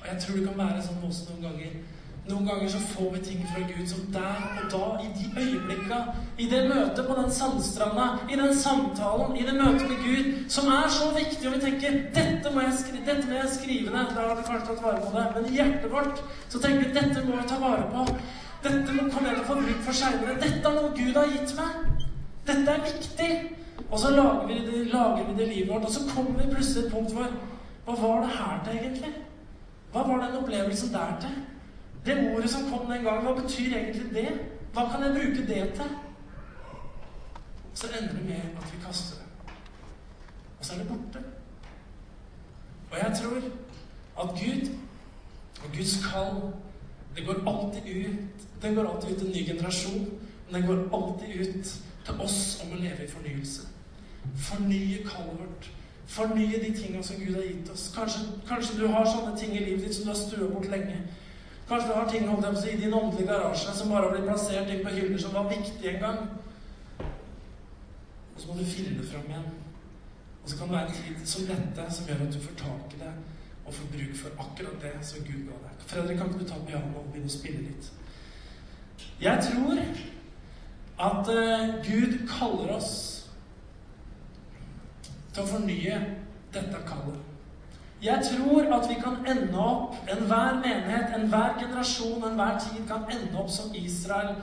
Og 0.00 0.06
jeg 0.06 0.22
tror 0.22 0.36
det 0.36 0.46
kan 0.48 0.58
være 0.58 0.82
sånn 0.82 1.04
også 1.08 1.28
noen 1.30 1.44
ganger. 1.46 1.76
Noen 2.26 2.46
ganger 2.46 2.68
så 2.68 2.78
får 2.78 3.10
vi 3.14 3.18
ting 3.22 3.42
fra 3.46 3.60
Gud 3.68 3.86
som 3.86 4.06
der 4.14 4.38
og 4.58 4.70
da, 4.72 4.86
i 5.04 5.10
de 5.18 5.26
øyeblikka, 5.42 5.98
i 6.38 6.48
det 6.50 6.62
møtet 6.68 7.06
på 7.06 7.14
den 7.18 7.28
sandstranda, 7.32 8.06
i 8.32 8.38
den 8.40 8.56
samtalen, 8.58 9.36
i 9.36 9.44
det 9.46 9.54
møtet 9.54 9.86
med 9.92 10.00
Gud, 10.06 10.32
som 10.50 10.66
er 10.74 10.88
så 10.90 11.12
viktig, 11.14 11.46
og 11.48 11.54
vi 11.54 11.60
tenker 11.62 12.00
dette 12.16 12.50
må 12.54 12.64
jeg, 12.66 12.74
skrive, 12.80 13.04
dette 13.06 13.30
må 13.30 13.38
jeg 13.38 13.52
skrive 13.54 13.94
ned. 13.94 14.10
Da 14.16 14.26
har 14.26 14.34
vi 14.40 14.48
kanskje 14.48 14.66
tatt 14.72 14.82
vare 14.82 15.04
på 15.04 15.14
det. 15.14 15.26
Men 15.36 15.46
i 15.46 15.54
hjertet 15.60 15.92
vårt 15.92 16.22
så 16.48 16.58
tenker 16.58 16.82
vi 16.82 16.98
dette 16.98 17.24
må 17.28 17.38
jeg 17.38 17.48
ta 17.52 17.62
vare 17.62 17.86
på. 17.94 18.18
Dette 18.66 18.98
må 18.98 19.08
komme 19.14 19.30
til 19.30 19.42
å 19.44 19.48
få 19.52 19.62
bruk 19.62 19.82
for 19.86 20.02
seinere. 20.02 20.38
Dette 20.42 20.66
er 20.66 20.78
noe 20.80 20.94
Gud 20.98 21.22
har 21.22 21.30
gitt 21.30 21.56
meg. 21.60 22.06
Dette 22.50 22.74
er 22.74 22.86
viktig. 22.90 23.32
Og 23.86 23.98
så 24.02 24.10
lager 24.10 24.46
vi, 24.50 24.62
det, 24.66 24.86
lager 24.90 25.28
vi 25.28 25.38
det 25.38 25.52
livet 25.52 25.70
vårt, 25.70 25.86
og 25.86 25.94
så 25.94 26.08
kommer 26.10 26.40
vi 26.40 26.54
plutselig 26.54 26.88
et 26.88 26.94
punkt 26.94 27.14
hvor 27.14 27.30
Hva 27.86 27.94
var 28.00 28.24
det 28.24 28.32
her 28.34 28.62
til, 28.66 28.78
egentlig? 28.80 29.12
Hva 29.92 30.02
var 30.08 30.24
den 30.24 30.40
opplevelsen 30.40 30.90
der 30.90 31.20
til? 31.22 31.36
Det 32.06 32.34
ordet 32.34 32.50
som 32.50 32.70
kom 32.70 32.90
den 32.90 33.04
gangen, 33.04 33.26
hva 33.26 33.34
betyr 33.40 33.76
egentlig 33.76 34.10
det? 34.14 34.28
Hva 34.72 34.88
kan 34.90 35.02
jeg 35.02 35.14
bruke 35.16 35.46
det 35.46 35.62
til? 35.74 35.90
Så 37.74 37.86
ender 37.86 38.12
det 38.14 38.24
med 38.24 38.36
at 38.56 38.68
vi 38.72 38.78
kaster 38.86 39.16
det. 39.16 39.54
Og 40.58 40.64
så 40.64 40.74
er 40.74 40.78
det 40.78 40.88
borte. 40.88 41.24
Og 42.90 42.96
jeg 42.98 43.18
tror 43.22 43.36
at 44.22 44.28
Gud 44.40 44.68
og 45.64 45.76
Guds 45.76 45.96
kall 46.12 46.52
det 47.16 47.26
går 47.26 47.42
alltid 47.46 48.06
ut 48.06 48.62
Det 48.62 48.74
går 48.74 48.94
alltid 48.94 49.16
ut 49.16 49.22
en 49.22 49.32
ny 49.32 49.46
generasjon 49.46 50.08
Men 50.50 50.54
den 50.54 50.66
går 50.66 50.96
alltid 50.96 51.40
ut 51.40 51.64
til 52.06 52.20
oss 52.20 52.62
om 52.64 52.72
å 52.72 52.80
leve 52.80 53.04
i 53.04 53.10
fornyelse. 53.10 53.62
Fornye 54.38 55.00
kallet 55.02 55.40
vårt. 55.40 55.70
Fornye 56.06 56.60
de 56.62 56.70
tingene 56.74 57.02
som 57.04 57.16
Gud 57.18 57.34
har 57.34 57.42
gitt 57.42 57.70
oss. 57.72 57.88
Kanskje, 57.96 58.20
kanskje, 58.48 58.76
du 58.78 58.86
har 58.86 59.08
sånne 59.10 59.34
ting 59.38 59.56
i 59.56 59.64
livet 59.64 59.88
ditt 59.88 59.96
som 59.96 60.06
du 60.06 60.12
har 60.12 60.20
stua 60.20 60.46
bort 60.52 60.68
lenge. 60.70 61.00
Kanskje 61.68 61.88
du 61.88 61.94
har 61.94 62.10
ting 62.10 62.28
holdt 62.28 62.46
jeg 62.46 62.54
på, 62.54 62.64
i 62.70 62.80
din 62.80 62.94
åndelige 62.94 63.28
garasje 63.28 63.72
som 63.74 63.88
bare 63.90 64.06
har 64.06 64.12
blitt 64.14 64.28
plassert 64.28 64.68
inn 64.70 64.84
på 64.84 64.92
hyller 64.94 65.18
som 65.18 65.34
var 65.34 65.48
viktige 65.50 65.94
en 65.94 66.02
gang. 66.04 66.18
Og 68.34 68.42
så 68.42 68.48
må 68.48 68.58
du 68.58 68.68
finne 68.70 68.98
det 68.98 69.08
fram 69.10 69.26
igjen. 69.30 69.48
Og 70.42 70.50
så 70.50 70.58
kan 70.58 70.68
det 70.68 70.76
være 70.76 70.88
en 70.88 70.94
tid 70.94 71.26
som 71.26 71.48
dette 71.50 71.86
som 71.90 72.06
gjør 72.06 72.22
at 72.26 72.34
du 72.34 72.40
får 72.40 72.58
tak 72.60 72.94
i 72.94 73.00
det 73.02 73.14
og 73.66 73.74
får 73.74 73.86
bruk 73.96 74.16
for 74.16 74.42
akkurat 74.44 74.82
det 74.82 75.06
som 75.06 75.24
Gud 75.26 75.46
ga 75.48 75.56
deg. 75.64 75.80
Fredrik, 75.90 76.18
kan 76.18 76.28
ikke 76.30 76.44
du 76.44 76.48
ta 76.48 76.58
pianoet 76.68 77.00
og 77.00 77.08
begynne 77.10 77.32
å 77.32 77.34
spille 77.34 77.64
litt? 77.64 77.88
Jeg 79.20 79.42
tror 79.48 79.80
at 81.08 81.30
uh, 81.34 81.74
Gud 81.82 82.14
kaller 82.30 82.76
oss 82.76 82.92
til 85.34 85.42
å 85.42 85.50
fornye 85.50 85.98
dette 86.54 86.84
kallet. 86.86 87.25
Jeg 88.02 88.20
tror 88.28 88.74
at 88.76 88.88
vi 88.88 88.94
kan 89.00 89.16
ende 89.24 89.58
opp, 89.58 89.94
enhver 90.12 90.58
menighet, 90.60 91.14
enhver 91.16 91.56
generasjon, 91.60 92.24
enhver 92.24 92.58
tid 92.60 92.82
kan 92.88 93.06
ende 93.08 93.38
opp 93.40 93.50
som 93.50 93.72
Israel 93.74 94.34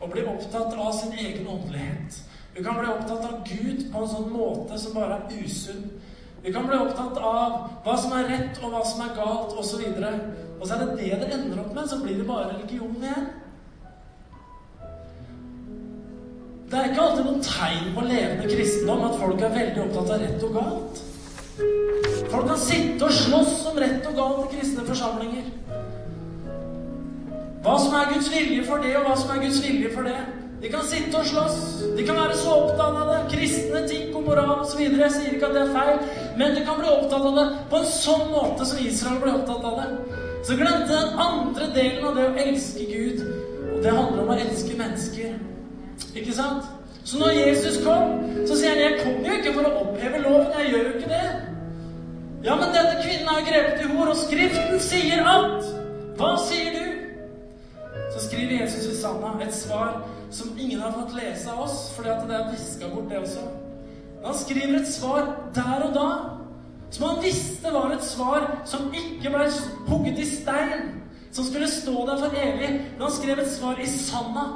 og 0.00 0.12
bli 0.12 0.22
opptatt 0.24 0.76
av 0.78 0.92
sin 0.94 1.12
egen 1.18 1.48
åndelighet. 1.48 2.20
Vi 2.54 2.62
kan 2.62 2.78
bli 2.78 2.86
opptatt 2.88 3.26
av 3.26 3.42
Gud 3.48 3.82
på 3.92 4.02
en 4.02 4.12
sånn 4.14 4.30
måte 4.32 4.78
som 4.78 4.94
bare 4.94 5.18
er 5.18 5.42
usunn. 5.42 5.90
Vi 6.42 6.54
kan 6.54 6.70
bli 6.70 6.78
opptatt 6.78 7.18
av 7.18 7.58
hva 7.84 7.98
som 8.00 8.14
er 8.16 8.30
rett, 8.30 8.62
og 8.62 8.72
hva 8.72 8.80
som 8.86 9.02
er 9.04 9.12
galt, 9.18 9.58
osv. 9.58 9.84
Og, 9.90 10.32
og 10.60 10.64
så 10.64 10.78
er 10.78 10.86
det 10.86 10.96
det 11.02 11.20
det 11.20 11.34
ender 11.36 11.60
opp 11.64 11.74
med. 11.74 11.90
Så 11.90 12.00
blir 12.00 12.16
det 12.16 12.30
bare 12.30 12.54
religion 12.54 12.96
igjen. 13.02 13.28
Det 16.70 16.78
er 16.78 16.92
ikke 16.92 17.02
alltid 17.02 17.26
noen 17.26 17.44
tegn 17.44 17.94
på 17.96 18.06
levende 18.06 18.48
kristendom 18.54 19.06
at 19.08 19.16
folk 19.18 19.40
er 19.42 19.56
veldig 19.58 19.86
opptatt 19.88 20.12
av 20.14 20.20
rett 20.22 20.44
og 20.46 20.58
galt. 20.60 21.06
Folk 22.40 22.54
kan 22.54 22.60
sitte 22.60 23.04
og 23.04 23.12
slåss 23.12 23.66
om 23.68 23.78
rett 23.82 24.06
og 24.08 24.14
galt 24.16 24.44
i 24.46 24.54
kristne 24.54 24.80
forsamlinger. 24.88 25.48
Hva 27.60 27.74
som 27.82 27.96
er 27.98 28.14
Guds 28.14 28.30
vilje 28.32 28.62
for 28.64 28.80
det, 28.80 28.94
og 28.96 29.04
hva 29.04 29.16
som 29.20 29.34
er 29.34 29.42
Guds 29.42 29.58
vilje 29.60 29.90
for 29.92 30.08
det. 30.08 30.14
De 30.62 30.70
kan 30.72 30.86
sitte 30.88 31.20
og 31.20 31.26
slåss. 31.28 31.58
De 31.98 32.06
kan 32.08 32.16
være 32.16 32.38
så 32.40 32.54
opptatt 32.62 32.96
av 33.02 33.10
det. 33.12 33.18
Kristne, 33.34 33.82
etikk 33.82 34.16
og 34.16 34.24
moral 34.30 34.54
osv. 34.54 34.80
Jeg 34.80 35.12
sier 35.18 35.34
ikke 35.36 35.50
at 35.50 35.58
det 35.58 35.66
er 35.66 35.74
feil, 35.74 36.00
men 36.40 36.56
de 36.56 36.62
kan 36.64 36.80
bli 36.80 36.88
opptatt 36.94 37.26
av 37.28 37.36
det 37.42 37.44
på 37.74 37.82
en 37.82 37.92
sånn 37.98 38.24
måte 38.32 38.70
som 38.72 38.80
Israel 38.86 39.20
ble 39.20 39.36
opptatt 39.42 39.68
av 39.72 39.76
det. 39.82 40.16
Så 40.48 40.56
glemte 40.62 40.88
den 40.94 41.22
andre 41.26 41.70
delen 41.76 42.08
av 42.08 42.16
det 42.16 42.26
å 42.30 42.34
elske 42.46 42.88
Gud. 42.88 43.20
Og 43.74 43.84
det 43.84 43.96
handler 43.98 44.24
om 44.24 44.32
å 44.32 44.40
elske 44.46 44.80
mennesker. 44.80 45.36
Ikke 46.14 46.40
sant? 46.40 46.72
Så 47.04 47.20
når 47.20 47.36
Jesus 47.42 47.82
kom, 47.84 48.16
så 48.48 48.56
sier 48.56 48.72
han 48.72 48.82
'Jeg 48.86 49.00
kom 49.04 49.24
jo 49.28 49.38
ikke 49.42 49.56
for 49.60 49.68
å 49.68 49.76
oppheve 49.84 50.24
loven. 50.24 50.52
Jeg 50.56 50.72
gjør 50.72 50.84
jo 50.88 50.96
ikke 50.96 51.12
det.' 51.12 51.49
Ja, 52.44 52.56
men 52.56 52.72
denne 52.72 52.96
kvinnen 53.02 53.28
er 53.28 53.44
grepet 53.44 53.82
i 53.84 53.88
hor, 53.92 54.08
og 54.08 54.16
Skriften 54.16 54.80
sier 54.80 55.26
at 55.28 55.66
Hva 56.16 56.34
sier 56.40 56.72
du? 56.72 56.86
Så 58.14 58.26
skriver 58.26 58.62
Jesus 58.62 58.86
i 58.90 58.96
Sanna 58.96 59.34
et 59.44 59.54
svar 59.54 60.00
som 60.32 60.54
ingen 60.58 60.80
har 60.80 60.94
fått 60.94 61.12
lese 61.18 61.50
av 61.52 61.64
oss, 61.66 61.90
fordi 61.96 62.10
at 62.12 62.24
det 62.28 62.36
er 62.36 62.50
viska 62.52 62.88
bort, 62.88 63.10
det 63.10 63.18
også. 63.18 63.44
Men 64.16 64.26
han 64.30 64.38
skriver 64.38 64.78
et 64.78 64.92
svar 64.92 65.28
der 65.56 65.84
og 65.86 65.94
da 65.96 66.08
som 66.90 67.06
han 67.06 67.22
visste 67.22 67.70
var 67.70 67.92
et 67.94 68.04
svar 68.04 68.48
som 68.66 68.88
ikke 68.94 69.30
ble 69.30 69.46
hugget 69.86 70.18
i 70.18 70.26
stein, 70.26 70.88
som 71.30 71.46
skulle 71.46 71.68
stå 71.70 72.06
der 72.08 72.18
for 72.18 72.34
evig. 72.34 72.70
Men 72.96 73.04
han 73.04 73.14
skrev 73.14 73.38
et 73.38 73.52
svar 73.52 73.78
i 73.78 73.86
Sanna. 73.86 74.46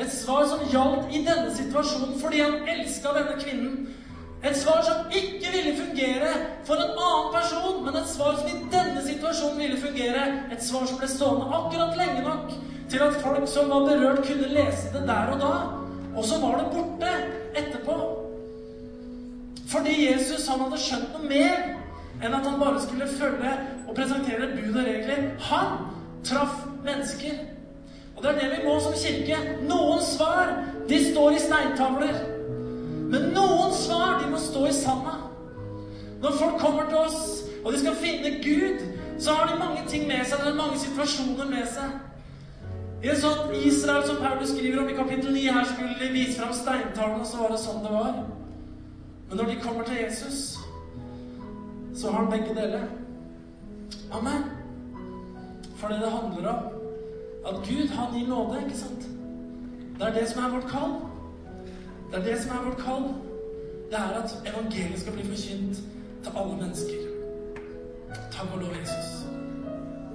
Et 0.00 0.10
svar 0.12 0.48
som 0.50 0.64
gjaldt 0.72 1.12
i 1.14 1.22
denne 1.26 1.52
situasjonen 1.54 2.16
fordi 2.18 2.40
han 2.42 2.68
elska 2.74 3.12
denne 3.14 3.36
kvinnen. 3.38 3.76
Et 4.44 4.56
svar 4.56 4.80
som 4.82 5.10
ikke 5.12 5.50
ville 5.52 5.76
fungere 5.76 6.30
for 6.64 6.80
en 6.80 6.94
annen 6.94 7.32
person, 7.34 7.84
men 7.84 7.96
et 8.00 8.08
svar 8.08 8.38
som 8.38 8.48
i 8.48 8.62
denne 8.72 9.02
situasjonen 9.04 9.58
ville 9.60 9.80
fungere. 9.80 10.22
Et 10.52 10.64
svar 10.64 10.86
som 10.88 10.96
ble 11.00 11.08
stående 11.08 11.50
akkurat 11.58 11.98
lenge 11.98 12.24
nok 12.24 12.54
til 12.90 13.04
at 13.04 13.20
folk 13.20 13.44
som 13.48 13.68
var 13.70 13.84
berørt, 13.90 14.24
kunne 14.24 14.48
lese 14.54 14.88
det 14.94 15.04
der 15.08 15.34
og 15.34 15.44
da. 15.44 15.52
Og 16.16 16.24
så 16.24 16.40
var 16.40 16.56
det 16.58 16.72
borte 16.72 17.12
etterpå. 17.54 17.98
Fordi 19.68 20.10
Jesus 20.12 20.48
han 20.48 20.64
hadde 20.64 20.80
skjønt 20.82 21.12
noe 21.14 21.28
mer 21.28 21.60
enn 22.24 22.34
at 22.34 22.46
han 22.48 22.58
bare 22.60 22.80
skulle 22.82 23.06
følge 23.12 23.52
og 23.86 23.94
presentere 23.94 24.50
bud 24.56 24.74
og 24.74 24.88
regler. 24.88 25.30
Han 25.52 25.78
traff 26.24 26.64
mennesker. 26.84 27.44
Og 28.16 28.24
det 28.24 28.32
er 28.32 28.40
det 28.40 28.50
vi 28.56 28.66
må 28.66 28.80
som 28.80 28.96
kirke. 28.96 29.38
Noen 29.68 30.02
svar, 30.04 30.56
de 30.88 31.04
står 31.12 31.36
i 31.36 31.44
steintavler. 31.44 32.39
Men 33.10 33.32
noen 33.34 33.72
svar, 33.74 34.20
de 34.20 34.30
må 34.30 34.38
stå 34.38 34.66
i 34.68 34.74
sanda. 34.74 35.16
Når 36.22 36.36
folk 36.38 36.60
kommer 36.60 36.86
til 36.88 37.00
oss, 37.00 37.42
og 37.64 37.72
de 37.72 37.80
skal 37.80 37.98
finne 37.98 38.36
Gud, 38.44 38.84
så 39.20 39.34
har 39.34 39.50
de 39.50 39.58
mange 39.58 39.82
ting 39.88 40.06
med 40.06 40.22
seg. 40.24 40.44
Det 40.44 40.52
er 40.52 40.60
mange 40.60 40.78
situasjoner 40.78 41.50
med 41.50 41.66
seg. 41.74 41.98
I 43.00 43.10
en 43.10 43.20
sånn 43.20 43.54
Israel 43.64 44.04
som 44.06 44.20
Paulus 44.20 44.52
skriver 44.52 44.82
om 44.82 44.88
i 44.92 44.96
kapittel 44.96 45.32
9, 45.32 45.44
her 45.56 45.68
skulle 45.68 45.96
de 46.00 46.12
vise 46.14 46.36
fram 46.38 46.52
steintavlene, 46.54 47.26
så 47.26 47.42
var 47.42 47.54
det 47.54 47.60
sånn 47.62 47.82
det 47.84 47.92
var. 47.94 48.18
Men 49.30 49.40
når 49.40 49.50
de 49.50 49.60
kommer 49.64 49.88
til 49.88 50.02
Jesus, 50.02 50.40
så 51.96 52.10
har 52.10 52.22
han 52.22 52.32
begge 52.32 52.54
deler. 52.54 52.88
Amen. 54.12 54.44
For 55.80 55.88
det 55.88 56.02
det 56.04 56.12
handler 56.12 56.50
om, 56.52 56.66
at 57.48 57.62
Gud, 57.64 57.88
han 57.96 58.14
gir 58.14 58.28
nåde, 58.28 58.60
ikke 58.66 58.82
sant? 58.84 59.08
Det 59.98 60.06
er 60.08 60.18
det 60.20 60.28
som 60.28 60.44
er 60.44 60.52
vårt 60.54 60.68
kall. 60.70 60.98
Det 62.10 62.18
er 62.18 62.24
det 62.24 62.42
som 62.42 62.50
er 62.56 62.64
vårt 62.64 62.78
kall. 62.78 63.02
Det 63.90 63.98
er 63.98 64.22
at 64.22 64.30
evangeliet 64.46 65.00
skal 65.00 65.12
bli 65.12 65.26
forkynt 65.26 65.76
til 66.22 66.32
alle 66.36 66.56
mennesker. 66.56 66.94
Takk 68.32 68.54
og 68.54 68.58
lov, 68.60 68.72
Jesus. 68.80 69.26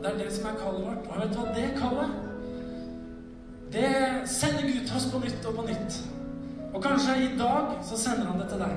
Det 0.04 0.12
er 0.14 0.18
det 0.18 0.34
som 0.34 0.46
er 0.50 0.58
kallet 0.64 0.86
vårt. 0.88 1.08
Og 1.10 1.22
vet 1.22 1.36
du 1.36 1.40
hva 1.40 1.54
det 1.56 1.70
kallet 1.78 2.12
Det 3.74 3.90
sender 4.30 4.62
Gud 4.62 4.88
til 4.88 4.96
oss 4.96 5.08
på 5.14 5.20
nytt 5.20 5.46
og 5.46 5.56
på 5.56 5.62
nytt. 5.62 6.04
Og 6.74 6.84
kanskje 6.84 7.16
i 7.24 7.38
dag 7.38 7.80
så 7.84 7.98
sender 7.98 8.26
han 8.26 8.40
det 8.40 8.50
til 8.50 8.60
deg. 8.60 8.76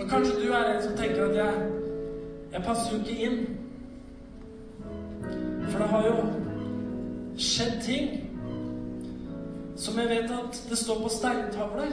Og 0.00 0.08
kanskje 0.10 0.34
du 0.42 0.52
er 0.52 0.74
en 0.74 0.82
som 0.82 0.96
tenker 0.96 1.24
at 1.24 1.36
jeg, 1.36 1.70
jeg 2.52 2.62
passer 2.62 2.92
jo 2.92 2.98
ikke 2.98 3.26
inn. 3.26 3.56
For 5.70 5.78
det 5.78 5.88
har 5.88 6.06
jo 6.06 6.16
skjedd 7.36 7.82
ting 7.82 8.29
som 9.80 9.98
jeg 9.98 10.08
vet 10.08 10.30
at 10.30 10.62
det 10.68 10.78
står 10.78 10.98
på 11.02 11.08
steintavler 11.08 11.92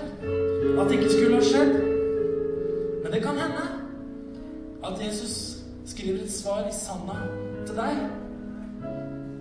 at 0.81 0.89
det 0.89 0.97
ikke 0.97 1.11
skulle 1.11 1.35
ha 1.35 1.43
skjedd. 1.43 1.73
Men 3.03 3.13
det 3.13 3.21
kan 3.23 3.39
hende 3.39 3.67
at 4.87 5.05
Jesus 5.05 5.57
skriver 5.85 6.23
et 6.23 6.31
svar 6.31 6.67
i 6.67 6.73
sanda 6.75 7.15
til 7.67 7.75
deg 7.77 8.01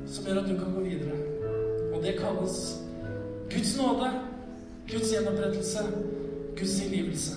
som 0.07 0.29
gjør 0.29 0.43
at 0.45 0.51
du 0.51 0.55
kan 0.59 0.75
gå 0.75 0.85
videre. 0.85 1.19
Og 1.95 2.03
det 2.03 2.15
kalles 2.21 2.61
Guds 3.51 3.77
nåde, 3.79 4.13
Guds 4.93 5.13
gjenopprettelse, 5.13 5.79
Guds 6.57 6.81
tilgivelse. 6.81 7.35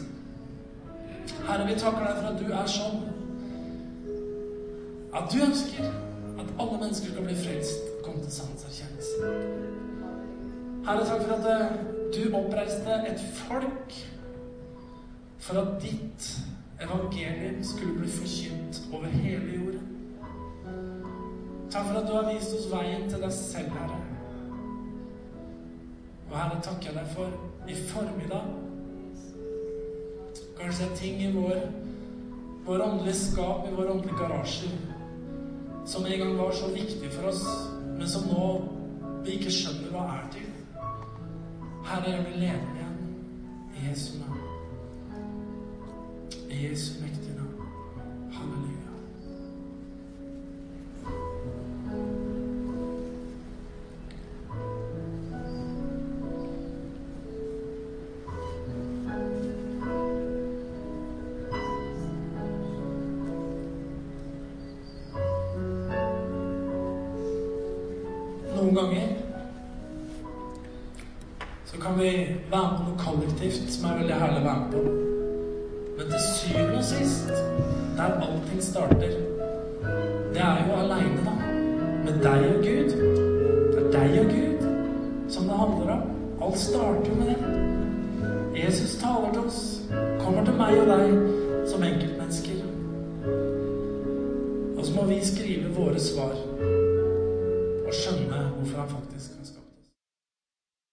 Herre, 1.48 1.68
vi 1.68 1.80
takker 1.80 2.06
deg 2.06 2.22
for 2.22 2.30
at 2.30 2.40
du 2.42 2.54
er 2.54 2.70
sånn 2.78 3.02
at 5.18 5.34
du 5.34 5.42
ønsker 5.42 5.90
at 6.40 6.56
alle 6.60 6.78
mennesker 6.78 7.12
skal 7.12 7.26
bli 7.26 7.38
frelst 7.44 7.94
og 7.98 8.02
komme 8.06 8.24
til 8.24 8.34
sannhetserkjennelse. 8.38 9.79
Herre, 10.90 11.06
takk 11.06 11.22
for 11.22 11.34
at 11.36 11.62
eh, 11.62 11.74
du 12.16 12.36
oppreiste 12.36 12.94
et 13.08 13.20
folk 13.34 13.92
for 15.38 15.60
at 15.62 15.76
ditt 15.84 16.30
evangelium 16.82 17.64
skulle 17.64 18.00
bli 18.00 18.10
forkynt 18.10 18.80
over 18.94 19.06
hele 19.06 19.52
jorden. 19.54 19.84
Takk 21.70 21.86
for 21.86 22.00
at 22.00 22.08
du 22.08 22.14
har 22.16 22.34
vist 22.34 22.56
oss 22.58 22.66
veien 22.72 23.06
til 23.10 23.22
deg 23.22 23.36
selv, 23.38 23.70
Herre. 23.78 24.00
Og 26.32 26.36
Herre, 26.40 26.58
takker 26.66 26.90
jeg 26.90 26.98
deg 26.98 27.14
for 27.14 27.70
i 27.70 27.78
formiddag 27.94 28.50
Kanskje 30.60 30.84
det 30.84 30.92
er 30.92 30.98
ting 30.98 31.22
i 31.22 31.32
vår, 31.38 31.62
vår 32.66 32.82
åndelige 32.88 33.16
skap, 33.16 33.68
i 33.70 33.76
vår 33.78 33.94
åndelige 33.94 34.18
garasje, 34.18 34.72
som 35.86 36.06
en 36.06 36.20
gang 36.20 36.38
var 36.38 36.52
så 36.52 36.74
viktig 36.74 37.14
for 37.14 37.30
oss, 37.30 37.46
men 37.94 38.10
som 38.10 38.26
nå 38.34 38.50
vi 39.24 39.38
ikke 39.38 39.54
skjønner 39.54 39.94
hva 39.94 40.08
er 40.18 40.32
til. 40.34 40.50
Herre, 41.90 42.10
jeg 42.10 42.26
vil 42.26 42.34
leve 42.40 42.54
igjen 42.76 42.98
i 43.76 43.90
Jesu 43.90 44.18
navn. 44.20 44.40
I 46.52 46.68
Jesu 46.68 47.02
mektige 47.02 47.36
navn. 47.36 47.68
Halleluja. 48.32 48.69